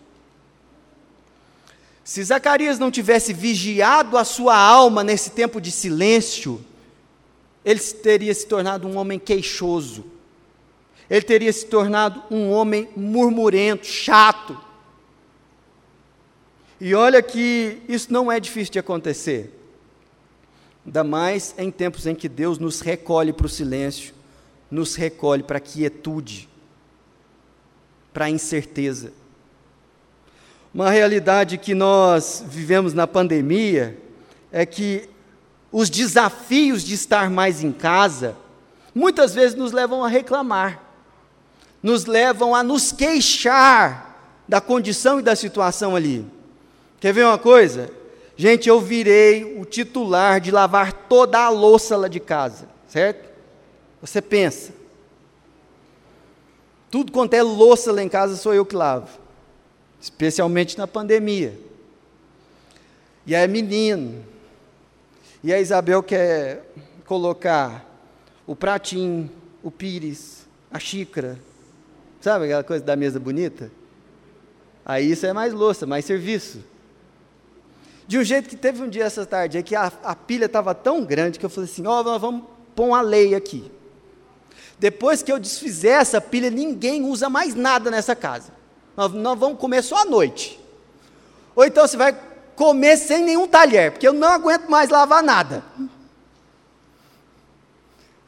Se 2.04 2.22
Zacarias 2.22 2.78
não 2.78 2.90
tivesse 2.90 3.32
vigiado 3.32 4.16
a 4.16 4.24
sua 4.24 4.56
alma 4.56 5.02
nesse 5.02 5.30
tempo 5.30 5.60
de 5.60 5.70
silêncio, 5.70 6.64
ele 7.64 7.80
teria 7.80 8.34
se 8.34 8.46
tornado 8.46 8.86
um 8.86 8.96
homem 8.96 9.18
queixoso 9.18 10.16
ele 11.08 11.22
teria 11.22 11.52
se 11.52 11.66
tornado 11.66 12.22
um 12.30 12.50
homem 12.50 12.88
murmurento, 12.96 13.86
chato. 13.86 14.58
E 16.80 16.94
olha 16.94 17.22
que 17.22 17.78
isso 17.88 18.12
não 18.12 18.30
é 18.30 18.38
difícil 18.40 18.72
de 18.72 18.78
acontecer. 18.78 19.52
Ainda 20.86 21.04
mais 21.04 21.54
em 21.58 21.70
tempos 21.70 22.06
em 22.06 22.14
que 22.14 22.28
Deus 22.28 22.58
nos 22.58 22.80
recolhe 22.80 23.32
para 23.32 23.46
o 23.46 23.50
silêncio, 23.50 24.14
nos 24.70 24.94
recolhe 24.94 25.42
para 25.42 25.58
a 25.58 25.60
quietude, 25.60 26.48
para 28.14 28.26
a 28.26 28.30
incerteza. 28.30 29.12
Uma 30.72 30.88
realidade 30.90 31.58
que 31.58 31.74
nós 31.74 32.44
vivemos 32.46 32.94
na 32.94 33.06
pandemia 33.06 33.98
é 34.50 34.64
que 34.64 35.08
os 35.70 35.90
desafios 35.90 36.84
de 36.84 36.94
estar 36.94 37.28
mais 37.28 37.62
em 37.64 37.72
casa 37.72 38.36
muitas 38.94 39.34
vezes 39.34 39.56
nos 39.56 39.72
levam 39.72 40.04
a 40.04 40.08
reclamar 40.08 40.86
nos 41.86 42.04
levam 42.04 42.52
a 42.52 42.64
nos 42.64 42.90
queixar 42.90 44.42
da 44.48 44.60
condição 44.60 45.20
e 45.20 45.22
da 45.22 45.36
situação 45.36 45.94
ali. 45.94 46.26
Quer 46.98 47.12
ver 47.12 47.24
uma 47.24 47.38
coisa? 47.38 47.88
Gente, 48.36 48.68
eu 48.68 48.80
virei 48.80 49.58
o 49.58 49.64
titular 49.64 50.40
de 50.40 50.50
lavar 50.50 50.92
toda 50.92 51.38
a 51.38 51.48
louça 51.48 51.96
lá 51.96 52.06
de 52.06 52.20
casa, 52.20 52.68
certo? 52.86 53.28
Você 54.00 54.20
pensa. 54.20 54.72
Tudo 56.90 57.10
quanto 57.10 57.34
é 57.34 57.42
louça 57.42 57.90
lá 57.92 58.02
em 58.02 58.08
casa 58.08 58.36
sou 58.36 58.54
eu 58.54 58.64
que 58.64 58.76
lavo. 58.76 59.18
Especialmente 60.00 60.76
na 60.76 60.86
pandemia. 60.86 61.58
E 63.26 63.34
aí, 63.34 63.48
menino. 63.48 64.24
E 65.42 65.52
a 65.52 65.60
Isabel 65.60 66.02
quer 66.02 66.64
colocar 67.06 67.84
o 68.46 68.54
pratinho, 68.54 69.30
o 69.62 69.70
pires, 69.70 70.46
a 70.70 70.78
xícara, 70.78 71.38
Sabe 72.26 72.46
aquela 72.46 72.64
coisa 72.64 72.84
da 72.84 72.96
mesa 72.96 73.20
bonita? 73.20 73.70
Aí 74.84 75.12
isso 75.12 75.24
é 75.26 75.32
mais 75.32 75.52
louça, 75.52 75.86
mais 75.86 76.04
serviço. 76.04 76.58
De 78.06 78.18
um 78.18 78.22
jeito 78.22 78.48
que 78.48 78.56
teve 78.56 78.82
um 78.82 78.88
dia 78.88 79.04
essa 79.04 79.26
tarde, 79.26 79.58
é 79.58 79.62
que 79.62 79.74
a, 79.74 79.90
a 80.04 80.14
pilha 80.14 80.46
estava 80.46 80.74
tão 80.74 81.04
grande 81.04 81.38
que 81.38 81.44
eu 81.44 81.50
falei 81.50 81.68
assim: 81.68 81.86
ó, 81.86 82.00
oh, 82.00 82.04
nós 82.04 82.20
vamos 82.20 82.44
pôr 82.74 82.86
uma 82.88 83.00
lei 83.00 83.34
aqui. 83.34 83.70
Depois 84.78 85.22
que 85.22 85.32
eu 85.32 85.38
desfizer 85.38 85.88
essa 85.88 86.20
pilha, 86.20 86.50
ninguém 86.50 87.04
usa 87.04 87.28
mais 87.28 87.54
nada 87.54 87.90
nessa 87.90 88.14
casa. 88.14 88.52
Nós, 88.96 89.12
nós 89.12 89.38
vamos 89.38 89.58
comer 89.58 89.82
só 89.82 90.02
à 90.02 90.04
noite. 90.04 90.60
Ou 91.54 91.64
então 91.64 91.86
você 91.86 91.96
vai 91.96 92.16
comer 92.54 92.96
sem 92.96 93.24
nenhum 93.24 93.48
talher, 93.48 93.92
porque 93.92 94.06
eu 94.06 94.12
não 94.12 94.28
aguento 94.28 94.68
mais 94.68 94.88
lavar 94.88 95.22
nada. 95.22 95.64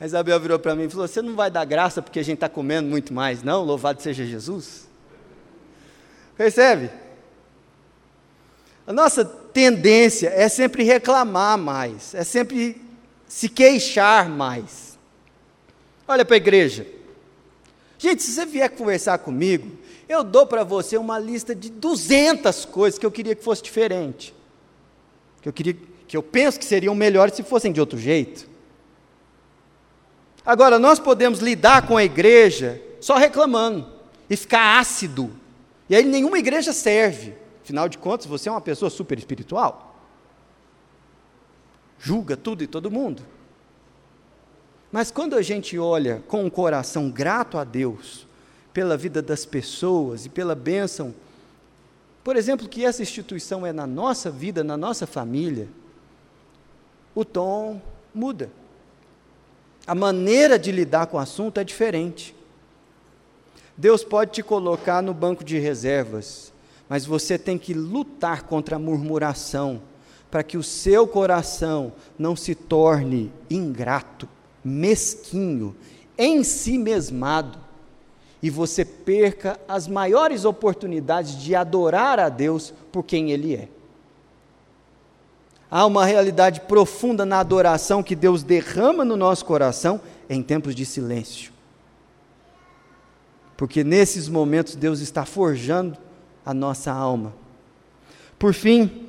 A 0.00 0.06
Isabel 0.06 0.40
virou 0.40 0.58
para 0.58 0.74
mim 0.74 0.84
e 0.84 0.90
falou: 0.90 1.06
Você 1.06 1.22
não 1.22 1.36
vai 1.36 1.50
dar 1.50 1.64
graça 1.64 2.02
porque 2.02 2.18
a 2.18 2.24
gente 2.24 2.36
está 2.36 2.48
comendo 2.48 2.88
muito 2.88 3.12
mais, 3.12 3.42
não? 3.42 3.62
Louvado 3.64 4.02
seja 4.02 4.24
Jesus. 4.24 4.88
Percebe? 6.36 6.90
A 8.86 8.92
nossa 8.92 9.24
tendência 9.52 10.28
é 10.28 10.48
sempre 10.48 10.82
reclamar 10.82 11.58
mais, 11.58 12.14
é 12.14 12.24
sempre 12.24 12.80
se 13.26 13.48
queixar 13.48 14.28
mais. 14.28 14.98
Olha 16.06 16.24
para 16.24 16.36
a 16.36 16.38
igreja. 16.38 16.86
Gente, 17.98 18.22
se 18.22 18.32
você 18.32 18.46
vier 18.46 18.70
conversar 18.70 19.18
comigo, 19.18 19.70
eu 20.08 20.24
dou 20.24 20.46
para 20.46 20.64
você 20.64 20.96
uma 20.96 21.18
lista 21.18 21.54
de 21.54 21.68
200 21.68 22.64
coisas 22.64 22.98
que 22.98 23.04
eu 23.04 23.10
queria 23.10 23.34
que 23.34 23.44
fosse 23.44 23.62
diferente. 23.62 24.34
Que 25.42 25.48
eu 25.48 25.52
queria 25.52 25.76
que 26.08 26.16
eu 26.16 26.22
penso 26.22 26.58
que 26.58 26.64
seriam 26.64 26.94
melhores 26.94 27.34
se 27.34 27.42
fossem 27.42 27.70
de 27.70 27.78
outro 27.78 27.98
jeito. 27.98 28.48
Agora, 30.44 30.78
nós 30.78 30.98
podemos 30.98 31.40
lidar 31.40 31.86
com 31.86 31.98
a 31.98 32.02
igreja 32.02 32.82
só 32.98 33.16
reclamando 33.16 33.86
e 34.30 34.34
ficar 34.34 34.78
ácido. 34.78 35.30
E 35.90 35.94
aí 35.94 36.04
nenhuma 36.04 36.38
igreja 36.38 36.72
serve. 36.72 37.34
Afinal 37.68 37.86
de 37.86 37.98
contas, 37.98 38.24
você 38.24 38.48
é 38.48 38.52
uma 38.52 38.62
pessoa 38.62 38.88
super 38.88 39.18
espiritual. 39.18 39.94
Julga 41.98 42.34
tudo 42.34 42.64
e 42.64 42.66
todo 42.66 42.90
mundo. 42.90 43.22
Mas 44.90 45.10
quando 45.10 45.36
a 45.36 45.42
gente 45.42 45.78
olha 45.78 46.24
com 46.26 46.42
um 46.42 46.48
coração 46.48 47.10
grato 47.10 47.58
a 47.58 47.64
Deus 47.64 48.26
pela 48.72 48.96
vida 48.96 49.20
das 49.20 49.44
pessoas 49.44 50.24
e 50.24 50.30
pela 50.30 50.54
bênção, 50.54 51.14
por 52.24 52.36
exemplo, 52.36 52.66
que 52.66 52.86
essa 52.86 53.02
instituição 53.02 53.66
é 53.66 53.72
na 53.72 53.86
nossa 53.86 54.30
vida, 54.30 54.64
na 54.64 54.78
nossa 54.78 55.06
família, 55.06 55.68
o 57.14 57.22
tom 57.22 57.82
muda 58.14 58.50
a 59.86 59.94
maneira 59.94 60.58
de 60.58 60.72
lidar 60.72 61.06
com 61.08 61.18
o 61.18 61.20
assunto 61.20 61.60
é 61.60 61.64
diferente. 61.64 62.34
Deus 63.76 64.02
pode 64.02 64.32
te 64.32 64.42
colocar 64.42 65.02
no 65.02 65.12
banco 65.12 65.44
de 65.44 65.58
reservas, 65.58 66.50
mas 66.88 67.04
você 67.04 67.38
tem 67.38 67.58
que 67.58 67.74
lutar 67.74 68.42
contra 68.42 68.76
a 68.76 68.78
murmuração, 68.78 69.82
para 70.30 70.42
que 70.42 70.56
o 70.56 70.62
seu 70.62 71.06
coração 71.06 71.92
não 72.18 72.34
se 72.34 72.54
torne 72.54 73.32
ingrato, 73.50 74.28
mesquinho, 74.64 75.74
em 76.16 76.42
si 76.42 76.78
mesmado, 76.78 77.58
e 78.42 78.50
você 78.50 78.84
perca 78.84 79.58
as 79.66 79.88
maiores 79.88 80.44
oportunidades 80.44 81.36
de 81.42 81.54
adorar 81.54 82.18
a 82.20 82.28
Deus 82.28 82.72
por 82.92 83.02
quem 83.02 83.30
Ele 83.32 83.54
é. 83.54 83.68
Há 85.70 85.84
uma 85.84 86.06
realidade 86.06 86.62
profunda 86.62 87.26
na 87.26 87.40
adoração 87.40 88.02
que 88.02 88.16
Deus 88.16 88.42
derrama 88.42 89.04
no 89.04 89.16
nosso 89.16 89.44
coração 89.44 90.00
em 90.28 90.42
tempos 90.42 90.74
de 90.74 90.86
silêncio. 90.86 91.52
Porque 93.56 93.84
nesses 93.84 94.28
momentos 94.28 94.76
Deus 94.76 95.00
está 95.00 95.26
forjando 95.26 95.98
a 96.48 96.54
nossa 96.54 96.90
alma. 96.90 97.34
Por 98.38 98.54
fim, 98.54 99.06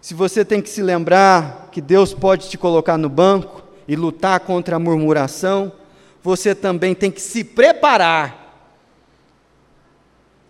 se 0.00 0.12
você 0.12 0.44
tem 0.44 0.60
que 0.60 0.68
se 0.68 0.82
lembrar 0.82 1.68
que 1.70 1.80
Deus 1.80 2.12
pode 2.12 2.50
te 2.50 2.58
colocar 2.58 2.98
no 2.98 3.08
banco 3.08 3.62
e 3.86 3.94
lutar 3.94 4.40
contra 4.40 4.74
a 4.74 4.78
murmuração, 4.80 5.72
você 6.20 6.52
também 6.52 6.92
tem 6.92 7.12
que 7.12 7.20
se 7.20 7.44
preparar 7.44 8.42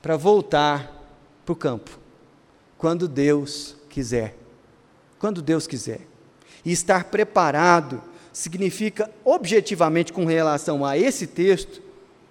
para 0.00 0.16
voltar 0.16 0.90
para 1.44 1.52
o 1.52 1.56
campo, 1.56 1.90
quando 2.78 3.06
Deus 3.06 3.76
quiser. 3.90 4.34
Quando 5.18 5.42
Deus 5.42 5.66
quiser. 5.66 6.00
E 6.64 6.72
estar 6.72 7.04
preparado 7.04 8.00
significa, 8.32 9.10
objetivamente, 9.22 10.10
com 10.10 10.24
relação 10.24 10.86
a 10.86 10.96
esse 10.96 11.26
texto, 11.26 11.82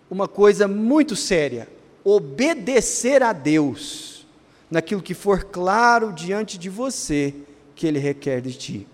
uma 0.09 0.27
coisa 0.27 0.67
muito 0.67 1.15
séria: 1.15 1.69
obedecer 2.03 3.23
a 3.23 3.33
Deus 3.33 4.25
naquilo 4.69 5.01
que 5.01 5.13
for 5.13 5.45
claro 5.45 6.11
diante 6.11 6.57
de 6.57 6.69
você 6.69 7.33
que 7.75 7.87
Ele 7.87 7.99
requer 7.99 8.41
de 8.41 8.53
ti. 8.53 8.87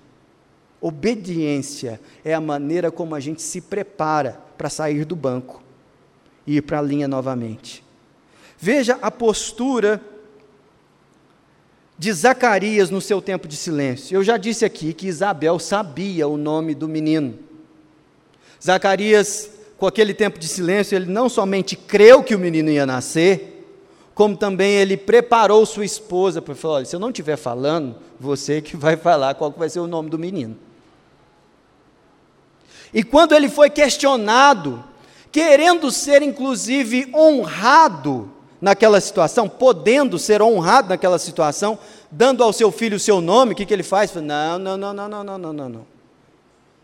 Obediência 0.81 1.99
é 2.23 2.33
a 2.33 2.41
maneira 2.41 2.91
como 2.91 3.15
a 3.15 3.19
gente 3.19 3.41
se 3.41 3.61
prepara 3.61 4.39
para 4.57 4.69
sair 4.69 5.05
do 5.05 5.15
banco 5.15 5.61
e 6.45 6.57
ir 6.57 6.61
para 6.61 6.79
a 6.79 6.81
linha 6.81 7.07
novamente. 7.07 7.83
Veja 8.57 8.97
a 9.01 9.09
postura 9.09 10.01
de 11.97 12.11
Zacarias 12.13 12.89
no 12.89 13.01
seu 13.01 13.21
tempo 13.21 13.47
de 13.47 13.57
silêncio. 13.57 14.15
Eu 14.15 14.23
já 14.23 14.37
disse 14.37 14.63
aqui 14.63 14.93
que 14.93 15.07
Isabel 15.07 15.59
sabia 15.59 16.27
o 16.27 16.37
nome 16.37 16.73
do 16.73 16.87
menino. 16.87 17.37
Zacarias, 18.63 19.49
com 19.79 19.87
aquele 19.87 20.13
tempo 20.13 20.37
de 20.37 20.47
silêncio, 20.47 20.95
ele 20.95 21.09
não 21.09 21.29
somente 21.29 21.75
creu 21.75 22.21
que 22.21 22.35
o 22.35 22.39
menino 22.39 22.69
ia 22.69 22.85
nascer, 22.85 23.65
como 24.13 24.35
também 24.35 24.73
ele 24.73 24.97
preparou 24.97 25.65
sua 25.65 25.85
esposa 25.85 26.41
para 26.41 26.53
falar: 26.53 26.85
se 26.85 26.93
eu 26.93 26.99
não 26.99 27.09
estiver 27.09 27.37
falando, 27.37 27.95
você 28.19 28.61
que 28.61 28.75
vai 28.75 28.97
falar 28.97 29.35
qual 29.35 29.49
vai 29.51 29.69
ser 29.69 29.79
o 29.79 29.87
nome 29.87 30.09
do 30.09 30.19
menino. 30.19 30.57
E 32.93 33.03
quando 33.03 33.33
ele 33.33 33.47
foi 33.47 33.69
questionado, 33.69 34.83
querendo 35.31 35.89
ser 35.91 36.21
inclusive 36.21 37.09
honrado 37.15 38.29
naquela 38.59 38.99
situação, 38.99 39.47
podendo 39.47 40.19
ser 40.19 40.41
honrado 40.41 40.89
naquela 40.89 41.17
situação, 41.17 41.79
dando 42.11 42.43
ao 42.43 42.51
seu 42.51 42.71
filho 42.71 42.97
o 42.97 42.99
seu 42.99 43.21
nome, 43.21 43.53
o 43.53 43.55
que, 43.55 43.65
que 43.65 43.73
ele 43.73 43.83
faz? 43.83 44.13
Não, 44.15 44.59
não, 44.59 44.75
não, 44.75 44.93
não, 44.93 45.07
não, 45.07 45.23
não, 45.23 45.53
não, 45.53 45.69
não. 45.69 45.87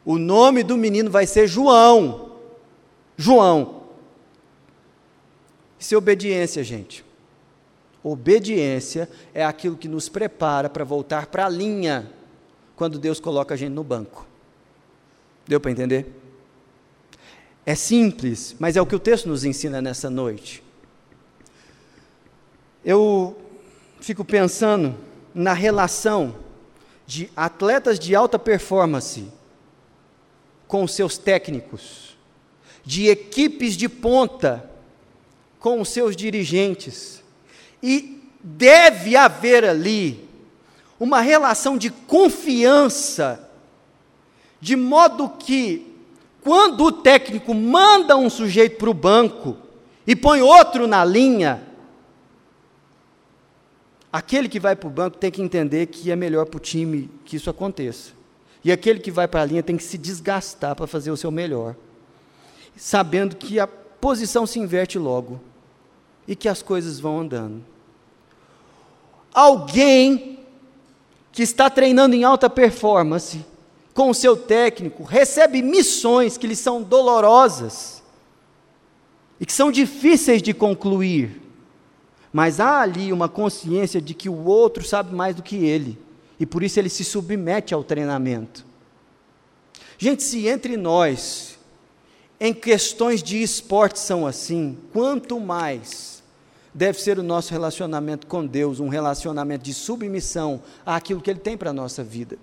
O 0.05 0.17
nome 0.17 0.63
do 0.63 0.77
menino 0.77 1.09
vai 1.09 1.25
ser 1.25 1.47
João. 1.47 2.34
João. 3.17 3.83
Isso 5.79 5.93
é 5.93 5.97
obediência, 5.97 6.63
gente. 6.63 7.05
Obediência 8.03 9.09
é 9.33 9.43
aquilo 9.43 9.75
que 9.75 9.87
nos 9.87 10.09
prepara 10.09 10.69
para 10.69 10.83
voltar 10.83 11.27
para 11.27 11.45
a 11.45 11.49
linha 11.49 12.11
quando 12.75 12.99
Deus 12.99 13.19
coloca 13.19 13.53
a 13.53 13.57
gente 13.57 13.71
no 13.71 13.83
banco. 13.83 14.27
Deu 15.47 15.59
para 15.59 15.71
entender? 15.71 16.07
É 17.65 17.73
simples, 17.73 18.55
mas 18.59 18.75
é 18.75 18.81
o 18.81 18.85
que 18.85 18.95
o 18.95 18.99
texto 18.99 19.27
nos 19.27 19.43
ensina 19.43 19.81
nessa 19.81 20.09
noite. 20.09 20.63
Eu 22.83 23.35
fico 23.99 24.23
pensando 24.23 24.95
na 25.33 25.53
relação 25.53 26.35
de 27.07 27.29
atletas 27.35 27.97
de 27.97 28.15
alta 28.15 28.37
performance 28.37 29.27
com 30.67 30.87
seus 30.87 31.17
técnicos, 31.17 32.14
de 32.85 33.07
equipes 33.07 33.75
de 33.75 33.89
ponta 33.89 34.69
com 35.59 35.81
os 35.81 35.89
seus 35.89 36.15
dirigentes. 36.15 37.23
E 37.81 38.21
deve 38.41 39.15
haver 39.15 39.65
ali 39.65 40.23
uma 40.99 41.19
relação 41.19 41.77
de 41.77 41.89
confiança, 41.89 43.49
de 44.61 44.75
modo 44.75 45.29
que, 45.29 45.93
quando 46.41 46.85
o 46.85 46.91
técnico 46.91 47.53
manda 47.53 48.15
um 48.15 48.29
sujeito 48.29 48.77
para 48.77 48.89
o 48.89 48.93
banco 48.93 49.57
e 50.05 50.15
põe 50.15 50.41
outro 50.41 50.87
na 50.87 51.03
linha, 51.03 51.65
Aquele 54.15 54.47
que 54.47 54.61
vai 54.61 54.77
para 54.77 54.87
o 54.87 54.89
banco 54.89 55.17
tem 55.17 55.29
que 55.29 55.41
entender 55.41 55.87
que 55.87 56.09
é 56.09 56.15
melhor 56.15 56.45
para 56.45 56.55
o 56.55 56.61
time 56.61 57.11
que 57.25 57.35
isso 57.35 57.49
aconteça. 57.49 58.13
E 58.63 58.71
aquele 58.71 59.01
que 59.01 59.11
vai 59.11 59.27
para 59.27 59.41
a 59.41 59.45
linha 59.45 59.61
tem 59.61 59.75
que 59.75 59.83
se 59.83 59.97
desgastar 59.97 60.73
para 60.73 60.87
fazer 60.87 61.11
o 61.11 61.17
seu 61.17 61.29
melhor, 61.29 61.75
sabendo 62.75 63.35
que 63.35 63.59
a 63.59 63.67
posição 63.67 64.45
se 64.45 64.59
inverte 64.59 64.97
logo 64.97 65.39
e 66.27 66.35
que 66.35 66.47
as 66.47 66.61
coisas 66.61 66.99
vão 66.99 67.19
andando. 67.19 67.63
Alguém 69.33 70.39
que 71.31 71.43
está 71.43 71.69
treinando 71.69 72.15
em 72.15 72.23
alta 72.23 72.49
performance 72.49 73.45
com 73.93 74.09
o 74.09 74.13
seu 74.13 74.35
técnico 74.35 75.03
recebe 75.03 75.61
missões 75.61 76.37
que 76.37 76.47
lhe 76.47 76.55
são 76.55 76.81
dolorosas 76.81 78.03
e 79.39 79.45
que 79.45 79.53
são 79.53 79.71
difíceis 79.71 80.41
de 80.41 80.53
concluir 80.53 81.45
mas 82.35 82.59
há 82.59 82.81
ali 82.81 83.13
uma 83.13 83.29
consciência 83.29 84.01
de 84.01 84.13
que 84.13 84.27
o 84.27 84.43
outro 84.43 84.85
sabe 84.85 85.15
mais 85.15 85.33
do 85.33 85.41
que 85.41 85.55
ele, 85.55 85.97
e 86.37 86.45
por 86.45 86.63
isso 86.63 86.77
ele 86.77 86.89
se 86.89 87.05
submete 87.05 87.73
ao 87.73 87.81
treinamento. 87.81 88.65
Gente, 89.97 90.21
se 90.21 90.45
entre 90.45 90.75
nós, 90.75 91.54
em 92.39 92.53
questões 92.53 93.23
de 93.23 93.41
esporte 93.41 93.99
são 93.99 94.27
assim, 94.27 94.77
quanto 94.91 95.39
mais 95.39 96.23
deve 96.73 96.99
ser 96.99 97.17
o 97.17 97.23
nosso 97.23 97.53
relacionamento 97.53 98.27
com 98.27 98.45
Deus, 98.45 98.81
um 98.81 98.89
relacionamento 98.89 99.63
de 99.63 99.73
submissão 99.73 100.61
àquilo 100.85 101.21
que 101.21 101.29
Ele 101.29 101.39
tem 101.39 101.57
para 101.57 101.69
a 101.69 101.73
nossa 101.73 102.03
vida. 102.03 102.37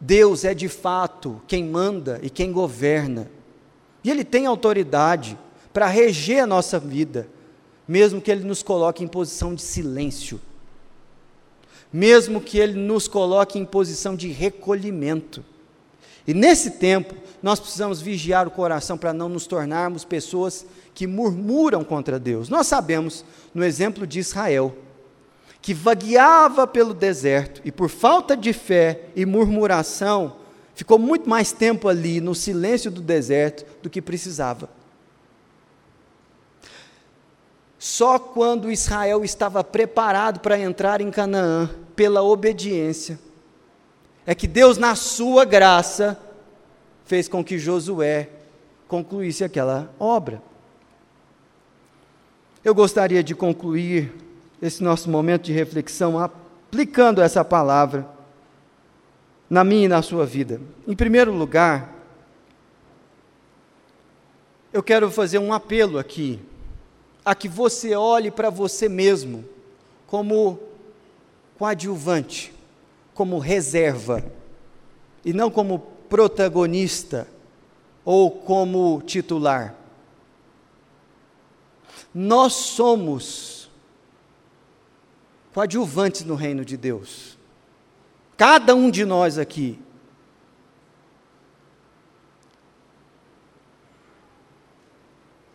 Deus 0.00 0.44
é 0.44 0.54
de 0.54 0.68
fato 0.68 1.40
quem 1.46 1.64
manda 1.64 2.18
e 2.22 2.30
quem 2.30 2.52
governa, 2.52 3.30
e 4.02 4.10
Ele 4.10 4.24
tem 4.24 4.46
autoridade 4.46 5.38
para 5.72 5.86
reger 5.86 6.42
a 6.42 6.46
nossa 6.46 6.78
vida, 6.78 7.28
mesmo 7.86 8.20
que 8.20 8.30
Ele 8.30 8.44
nos 8.44 8.62
coloque 8.62 9.04
em 9.04 9.08
posição 9.08 9.54
de 9.54 9.60
silêncio, 9.60 10.40
mesmo 11.92 12.40
que 12.40 12.58
Ele 12.58 12.74
nos 12.74 13.06
coloque 13.06 13.58
em 13.58 13.64
posição 13.64 14.16
de 14.16 14.28
recolhimento. 14.28 15.44
E 16.26 16.32
nesse 16.32 16.72
tempo, 16.72 17.14
nós 17.42 17.60
precisamos 17.60 18.00
vigiar 18.00 18.48
o 18.48 18.50
coração 18.50 18.96
para 18.96 19.12
não 19.12 19.28
nos 19.28 19.46
tornarmos 19.46 20.04
pessoas 20.04 20.64
que 20.94 21.06
murmuram 21.06 21.84
contra 21.84 22.18
Deus. 22.18 22.48
Nós 22.48 22.66
sabemos, 22.66 23.24
no 23.52 23.62
exemplo 23.62 24.06
de 24.06 24.18
Israel, 24.18 24.74
que 25.60 25.74
vagueava 25.74 26.66
pelo 26.66 26.94
deserto 26.94 27.60
e 27.64 27.72
por 27.72 27.88
falta 27.88 28.36
de 28.36 28.52
fé 28.52 29.06
e 29.14 29.26
murmuração, 29.26 30.36
ficou 30.74 30.98
muito 30.98 31.28
mais 31.28 31.52
tempo 31.52 31.88
ali 31.88 32.20
no 32.20 32.34
silêncio 32.34 32.90
do 32.90 33.00
deserto 33.00 33.66
do 33.82 33.90
que 33.90 34.00
precisava. 34.00 34.68
Só 37.78 38.18
quando 38.18 38.72
Israel 38.72 39.22
estava 39.24 39.62
preparado 39.62 40.40
para 40.40 40.58
entrar 40.58 41.02
em 41.02 41.10
Canaã, 41.10 41.68
pela 41.94 42.22
obediência, 42.22 43.18
é 44.26 44.34
que 44.34 44.46
Deus, 44.46 44.78
na 44.78 44.94
sua 44.94 45.44
graça, 45.44 46.18
fez 47.04 47.28
com 47.28 47.44
que 47.44 47.58
Josué 47.58 48.30
concluísse 48.88 49.44
aquela 49.44 49.92
obra. 49.98 50.42
Eu 52.64 52.74
gostaria 52.74 53.22
de 53.22 53.34
concluir 53.34 54.14
esse 54.62 54.82
nosso 54.82 55.10
momento 55.10 55.42
de 55.42 55.52
reflexão 55.52 56.18
aplicando 56.18 57.20
essa 57.20 57.44
palavra 57.44 58.08
na 59.50 59.62
minha 59.62 59.84
e 59.84 59.88
na 59.88 60.00
sua 60.00 60.24
vida. 60.24 60.60
Em 60.88 60.96
primeiro 60.96 61.32
lugar, 61.32 61.92
eu 64.72 64.82
quero 64.82 65.10
fazer 65.10 65.38
um 65.38 65.52
apelo 65.52 65.98
aqui 65.98 66.40
a 67.22 67.34
que 67.34 67.48
você 67.48 67.94
olhe 67.94 68.30
para 68.30 68.48
você 68.48 68.88
mesmo 68.88 69.44
como 70.06 70.58
coadjuvante, 71.58 72.53
como 73.14 73.38
reserva, 73.38 74.24
e 75.24 75.32
não 75.32 75.50
como 75.50 75.78
protagonista 76.08 77.26
ou 78.04 78.30
como 78.30 79.00
titular. 79.02 79.74
Nós 82.12 82.52
somos 82.52 83.70
coadjuvantes 85.52 86.24
no 86.24 86.34
reino 86.34 86.64
de 86.64 86.76
Deus. 86.76 87.38
Cada 88.36 88.74
um 88.74 88.90
de 88.90 89.04
nós 89.04 89.38
aqui. 89.38 89.78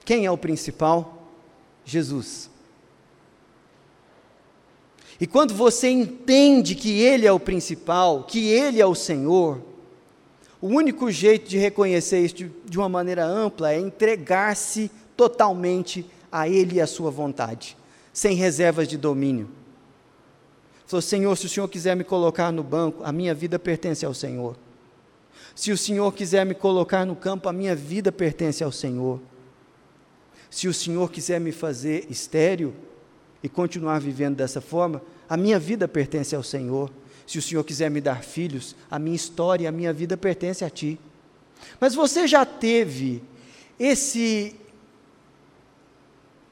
Quem 0.06 0.26
é 0.26 0.32
o 0.32 0.38
principal? 0.38 1.30
Jesus. 1.86 2.50
E 5.20 5.28
quando 5.28 5.54
você 5.54 5.90
entende 5.90 6.76
que 6.76 7.02
Ele 7.02 7.28
é 7.28 7.32
o 7.32 7.40
principal, 7.40 8.24
que 8.24 8.48
Ele 8.48 8.82
é 8.82 8.86
o 8.86 8.96
Senhor, 8.96 9.62
o 10.62 10.68
único 10.68 11.12
jeito 11.12 11.50
de 11.50 11.58
reconhecer 11.58 12.20
isso 12.20 12.36
de, 12.66 12.78
uma 12.78 12.90
maneira 12.90 13.26
ampla 13.26 13.74
é 13.74 13.80
entregar-se 13.80 14.90
totalmente 15.18 16.06
a 16.32 16.48
Ele 16.48 16.76
e 16.76 16.82
a 16.82 16.88
Sua 16.88 17.12
vontade, 17.12 17.78
sem 18.14 18.36
reservas 18.36 18.88
de 18.88 18.98
domínio. 18.98 19.50
Falou, 20.86 21.02
Senhor, 21.02 21.36
se 21.36 21.46
o 21.46 21.50
Senhor 21.50 21.68
quiser 21.68 21.96
me 21.96 22.04
colocar 22.04 22.52
no 22.52 22.64
banco, 22.64 23.04
a 23.04 23.12
minha 23.12 23.34
vida 23.34 23.60
pertence 23.60 24.06
ao 24.06 24.14
Senhor. 24.14 24.58
Se 25.54 25.72
o 25.72 25.78
Senhor 25.78 26.14
quiser 26.14 26.46
me 26.46 26.56
colocar 26.56 27.06
no 27.06 27.16
campo, 27.16 27.50
a 27.50 27.54
minha 27.54 27.76
vida 27.76 28.12
pertence 28.12 28.64
ao 28.64 28.72
Senhor. 28.72 29.20
Se 30.50 30.68
o 30.68 30.74
Senhor 30.74 31.12
quiser 31.12 31.40
me 31.40 31.52
fazer 31.52 32.08
estéreo, 32.10 32.74
e 33.44 33.50
continuar 33.50 34.00
vivendo 34.00 34.36
dessa 34.36 34.60
forma, 34.62 35.02
a 35.28 35.38
minha 35.38 35.60
vida 35.60 35.88
pertence 35.88 36.36
ao 36.36 36.44
Senhor. 36.44 36.92
Se 37.26 37.38
o 37.38 37.42
Senhor 37.42 37.64
quiser 37.64 37.90
me 37.90 38.02
dar 38.02 38.24
filhos, 38.24 38.76
a 38.90 38.98
minha 38.98 39.16
história 39.16 39.66
e 39.66 39.68
a 39.68 39.72
minha 39.72 39.94
vida 39.94 40.18
pertence 40.18 40.66
a 40.66 40.70
Ti. 40.70 41.00
Mas 41.80 41.94
você 41.94 42.28
já 42.28 42.46
teve 42.46 43.22
esse 43.80 44.56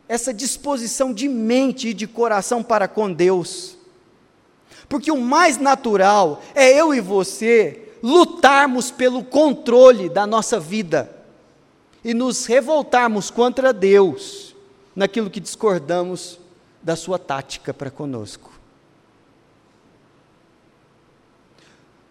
essa 0.08 0.34
disposição 0.34 1.13
de 1.13 1.28
mente 1.28 1.89
e 1.89 1.93
de 1.93 2.08
coração 2.08 2.63
para 2.63 2.88
com 2.88 3.12
Deus? 3.12 3.76
Porque 4.88 5.12
o 5.12 5.19
mais 5.19 5.58
natural 5.58 6.41
é 6.56 6.80
eu 6.80 6.93
e 6.93 7.02
você 7.02 7.89
lutarmos 8.02 8.89
pelo 8.89 9.23
controle 9.23 10.08
da 10.08 10.26
nossa 10.26 10.60
vida 10.60 11.13
e 12.06 12.13
nos 12.13 12.45
revoltarmos 12.45 13.30
contra 13.30 13.73
Deus 13.73 14.56
naquilo 14.95 15.30
que 15.30 15.41
discordamos 15.41 16.39
da 16.88 16.95
sua 16.95 17.19
tática 17.19 17.73
para 17.73 17.91
conosco. 17.91 18.50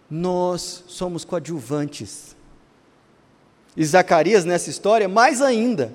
Nós 0.07 0.83
somos 0.85 1.25
coadjuvantes. 1.25 2.35
E 3.75 3.83
Zacarias, 3.83 4.45
nessa 4.45 4.69
história, 4.69 5.09
mais 5.09 5.41
ainda, 5.41 5.91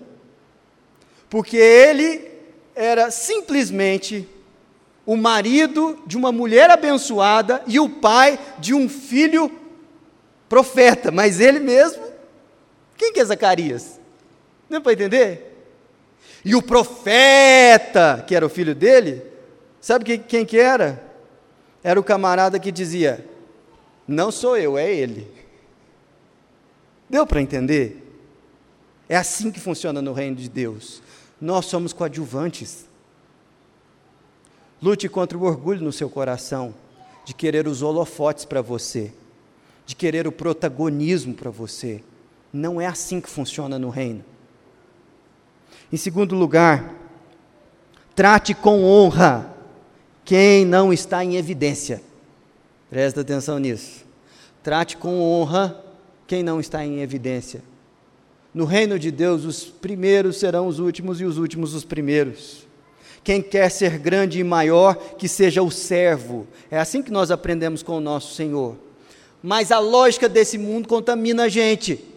porque 1.30 1.56
ele 1.56 2.28
era 2.74 3.08
simplesmente 3.12 4.28
o 5.06 5.16
marido 5.16 6.02
de 6.04 6.16
uma 6.16 6.32
mulher 6.32 6.68
abençoada 6.68 7.62
e 7.68 7.78
o 7.78 7.88
pai 7.88 8.36
de 8.58 8.74
um 8.74 8.88
filho 8.88 9.48
profeta, 10.48 11.12
mas 11.12 11.38
ele 11.38 11.60
mesmo, 11.60 12.02
quem 12.96 13.12
que 13.12 13.20
é 13.20 13.24
Zacarias? 13.24 14.00
Não 14.68 14.78
é 14.78 14.80
para 14.80 14.92
entender? 14.92 15.51
E 16.44 16.54
o 16.54 16.62
profeta, 16.62 18.24
que 18.26 18.34
era 18.34 18.44
o 18.44 18.48
filho 18.48 18.74
dele, 18.74 19.22
sabe 19.80 20.04
que, 20.04 20.18
quem 20.18 20.44
que 20.44 20.58
era? 20.58 21.02
Era 21.82 21.98
o 21.98 22.04
camarada 22.04 22.58
que 22.58 22.72
dizia: 22.72 23.24
Não 24.06 24.30
sou 24.32 24.56
eu, 24.56 24.76
é 24.76 24.92
ele. 24.92 25.30
Deu 27.08 27.26
para 27.26 27.40
entender? 27.40 27.98
É 29.08 29.16
assim 29.16 29.50
que 29.50 29.60
funciona 29.60 30.00
no 30.00 30.12
reino 30.12 30.36
de 30.36 30.48
Deus. 30.48 31.02
Nós 31.40 31.66
somos 31.66 31.92
coadjuvantes. 31.92 32.86
Lute 34.80 35.08
contra 35.08 35.36
o 35.38 35.42
orgulho 35.42 35.82
no 35.82 35.92
seu 35.92 36.08
coração, 36.08 36.74
de 37.24 37.34
querer 37.34 37.68
os 37.68 37.82
holofotes 37.82 38.44
para 38.44 38.62
você, 38.62 39.12
de 39.86 39.94
querer 39.94 40.26
o 40.26 40.32
protagonismo 40.32 41.34
para 41.34 41.50
você. 41.50 42.02
Não 42.52 42.80
é 42.80 42.86
assim 42.86 43.20
que 43.20 43.28
funciona 43.30 43.78
no 43.78 43.90
reino. 43.90 44.24
Em 45.92 45.96
segundo 45.98 46.34
lugar, 46.34 46.94
trate 48.14 48.54
com 48.54 48.82
honra 48.82 49.54
quem 50.24 50.64
não 50.64 50.90
está 50.90 51.22
em 51.22 51.36
evidência. 51.36 52.00
Presta 52.88 53.20
atenção 53.20 53.58
nisso. 53.58 54.04
Trate 54.62 54.96
com 54.96 55.20
honra 55.20 55.84
quem 56.26 56.42
não 56.42 56.58
está 56.58 56.82
em 56.82 57.00
evidência. 57.00 57.62
No 58.54 58.64
reino 58.64 58.98
de 58.98 59.10
Deus, 59.10 59.44
os 59.44 59.64
primeiros 59.64 60.38
serão 60.38 60.66
os 60.66 60.78
últimos 60.78 61.20
e 61.20 61.24
os 61.24 61.36
últimos 61.36 61.74
os 61.74 61.84
primeiros. 61.84 62.66
Quem 63.22 63.42
quer 63.42 63.70
ser 63.70 63.98
grande 63.98 64.40
e 64.40 64.44
maior, 64.44 64.94
que 64.94 65.28
seja 65.28 65.62
o 65.62 65.70
servo. 65.70 66.46
É 66.70 66.78
assim 66.78 67.02
que 67.02 67.10
nós 67.10 67.30
aprendemos 67.30 67.82
com 67.82 67.98
o 67.98 68.00
nosso 68.00 68.34
Senhor. 68.34 68.76
Mas 69.42 69.70
a 69.70 69.78
lógica 69.78 70.28
desse 70.28 70.56
mundo 70.56 70.88
contamina 70.88 71.44
a 71.44 71.48
gente. 71.48 72.11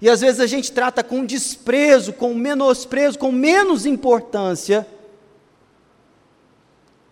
E 0.00 0.08
às 0.08 0.22
vezes 0.22 0.40
a 0.40 0.46
gente 0.46 0.72
trata 0.72 1.04
com 1.04 1.24
desprezo, 1.24 2.12
com 2.12 2.32
menosprezo, 2.34 3.18
com 3.18 3.30
menos 3.30 3.84
importância 3.84 4.86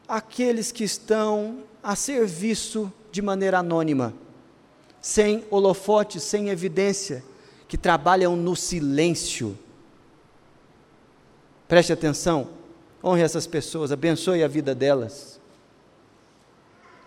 aqueles 0.09 0.73
que 0.73 0.85
estão 0.85 1.65
a 1.83 1.95
serviço 1.95 2.91
de 3.13 3.21
maneira 3.21 3.59
anônima, 3.59 4.15
sem 5.03 5.45
holofote, 5.51 6.19
sem 6.19 6.49
evidência, 6.49 7.23
que 7.69 7.77
trabalham 7.77 8.35
no 8.35 8.57
silêncio. 8.57 9.57
Preste 11.69 11.93
atenção, 11.93 12.49
honre 13.05 13.21
essas 13.21 13.47
pessoas, 13.47 13.93
abençoe 13.93 14.43
a 14.43 14.49
vida 14.49 14.75
delas. 14.75 15.39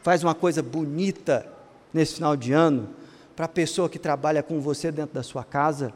Faz 0.03 0.23
uma 0.23 0.35
coisa 0.35 0.61
bonita 0.61 1.51
nesse 1.91 2.15
final 2.15 2.35
de 2.35 2.53
ano 2.53 3.00
para 3.41 3.47
a 3.47 3.49
pessoa 3.49 3.89
que 3.89 3.97
trabalha 3.97 4.43
com 4.43 4.61
você 4.61 4.91
dentro 4.91 5.15
da 5.15 5.23
sua 5.23 5.43
casa. 5.43 5.91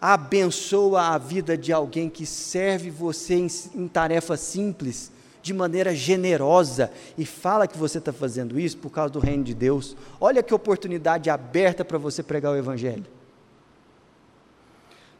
Abençoa 0.00 1.02
a 1.02 1.18
vida 1.18 1.56
de 1.56 1.72
alguém 1.72 2.10
que 2.10 2.26
serve 2.26 2.90
você 2.90 3.34
em, 3.34 3.46
em 3.76 3.86
tarefa 3.86 4.36
simples, 4.36 5.12
de 5.40 5.54
maneira 5.54 5.94
generosa, 5.94 6.90
e 7.16 7.24
fala 7.24 7.68
que 7.68 7.78
você 7.78 7.98
está 7.98 8.12
fazendo 8.12 8.58
isso 8.58 8.76
por 8.78 8.90
causa 8.90 9.12
do 9.12 9.20
reino 9.20 9.44
de 9.44 9.54
Deus. 9.54 9.96
Olha 10.20 10.42
que 10.42 10.52
oportunidade 10.52 11.30
aberta 11.30 11.84
para 11.84 11.96
você 11.96 12.24
pregar 12.24 12.54
o 12.54 12.56
Evangelho. 12.56 13.06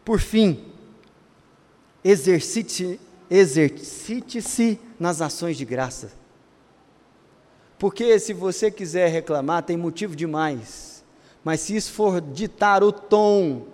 Por 0.04 0.18
fim, 0.18 0.72
exercite-se 2.02 2.98
exercite 3.30 4.80
nas 4.98 5.22
ações 5.22 5.56
de 5.56 5.64
graça. 5.64 6.19
Porque 7.80 8.18
se 8.18 8.34
você 8.34 8.70
quiser 8.70 9.08
reclamar, 9.08 9.62
tem 9.62 9.74
motivo 9.74 10.14
demais. 10.14 11.02
Mas 11.42 11.60
se 11.60 11.74
isso 11.74 11.90
for 11.92 12.20
ditar 12.20 12.84
o 12.84 12.92
tom 12.92 13.68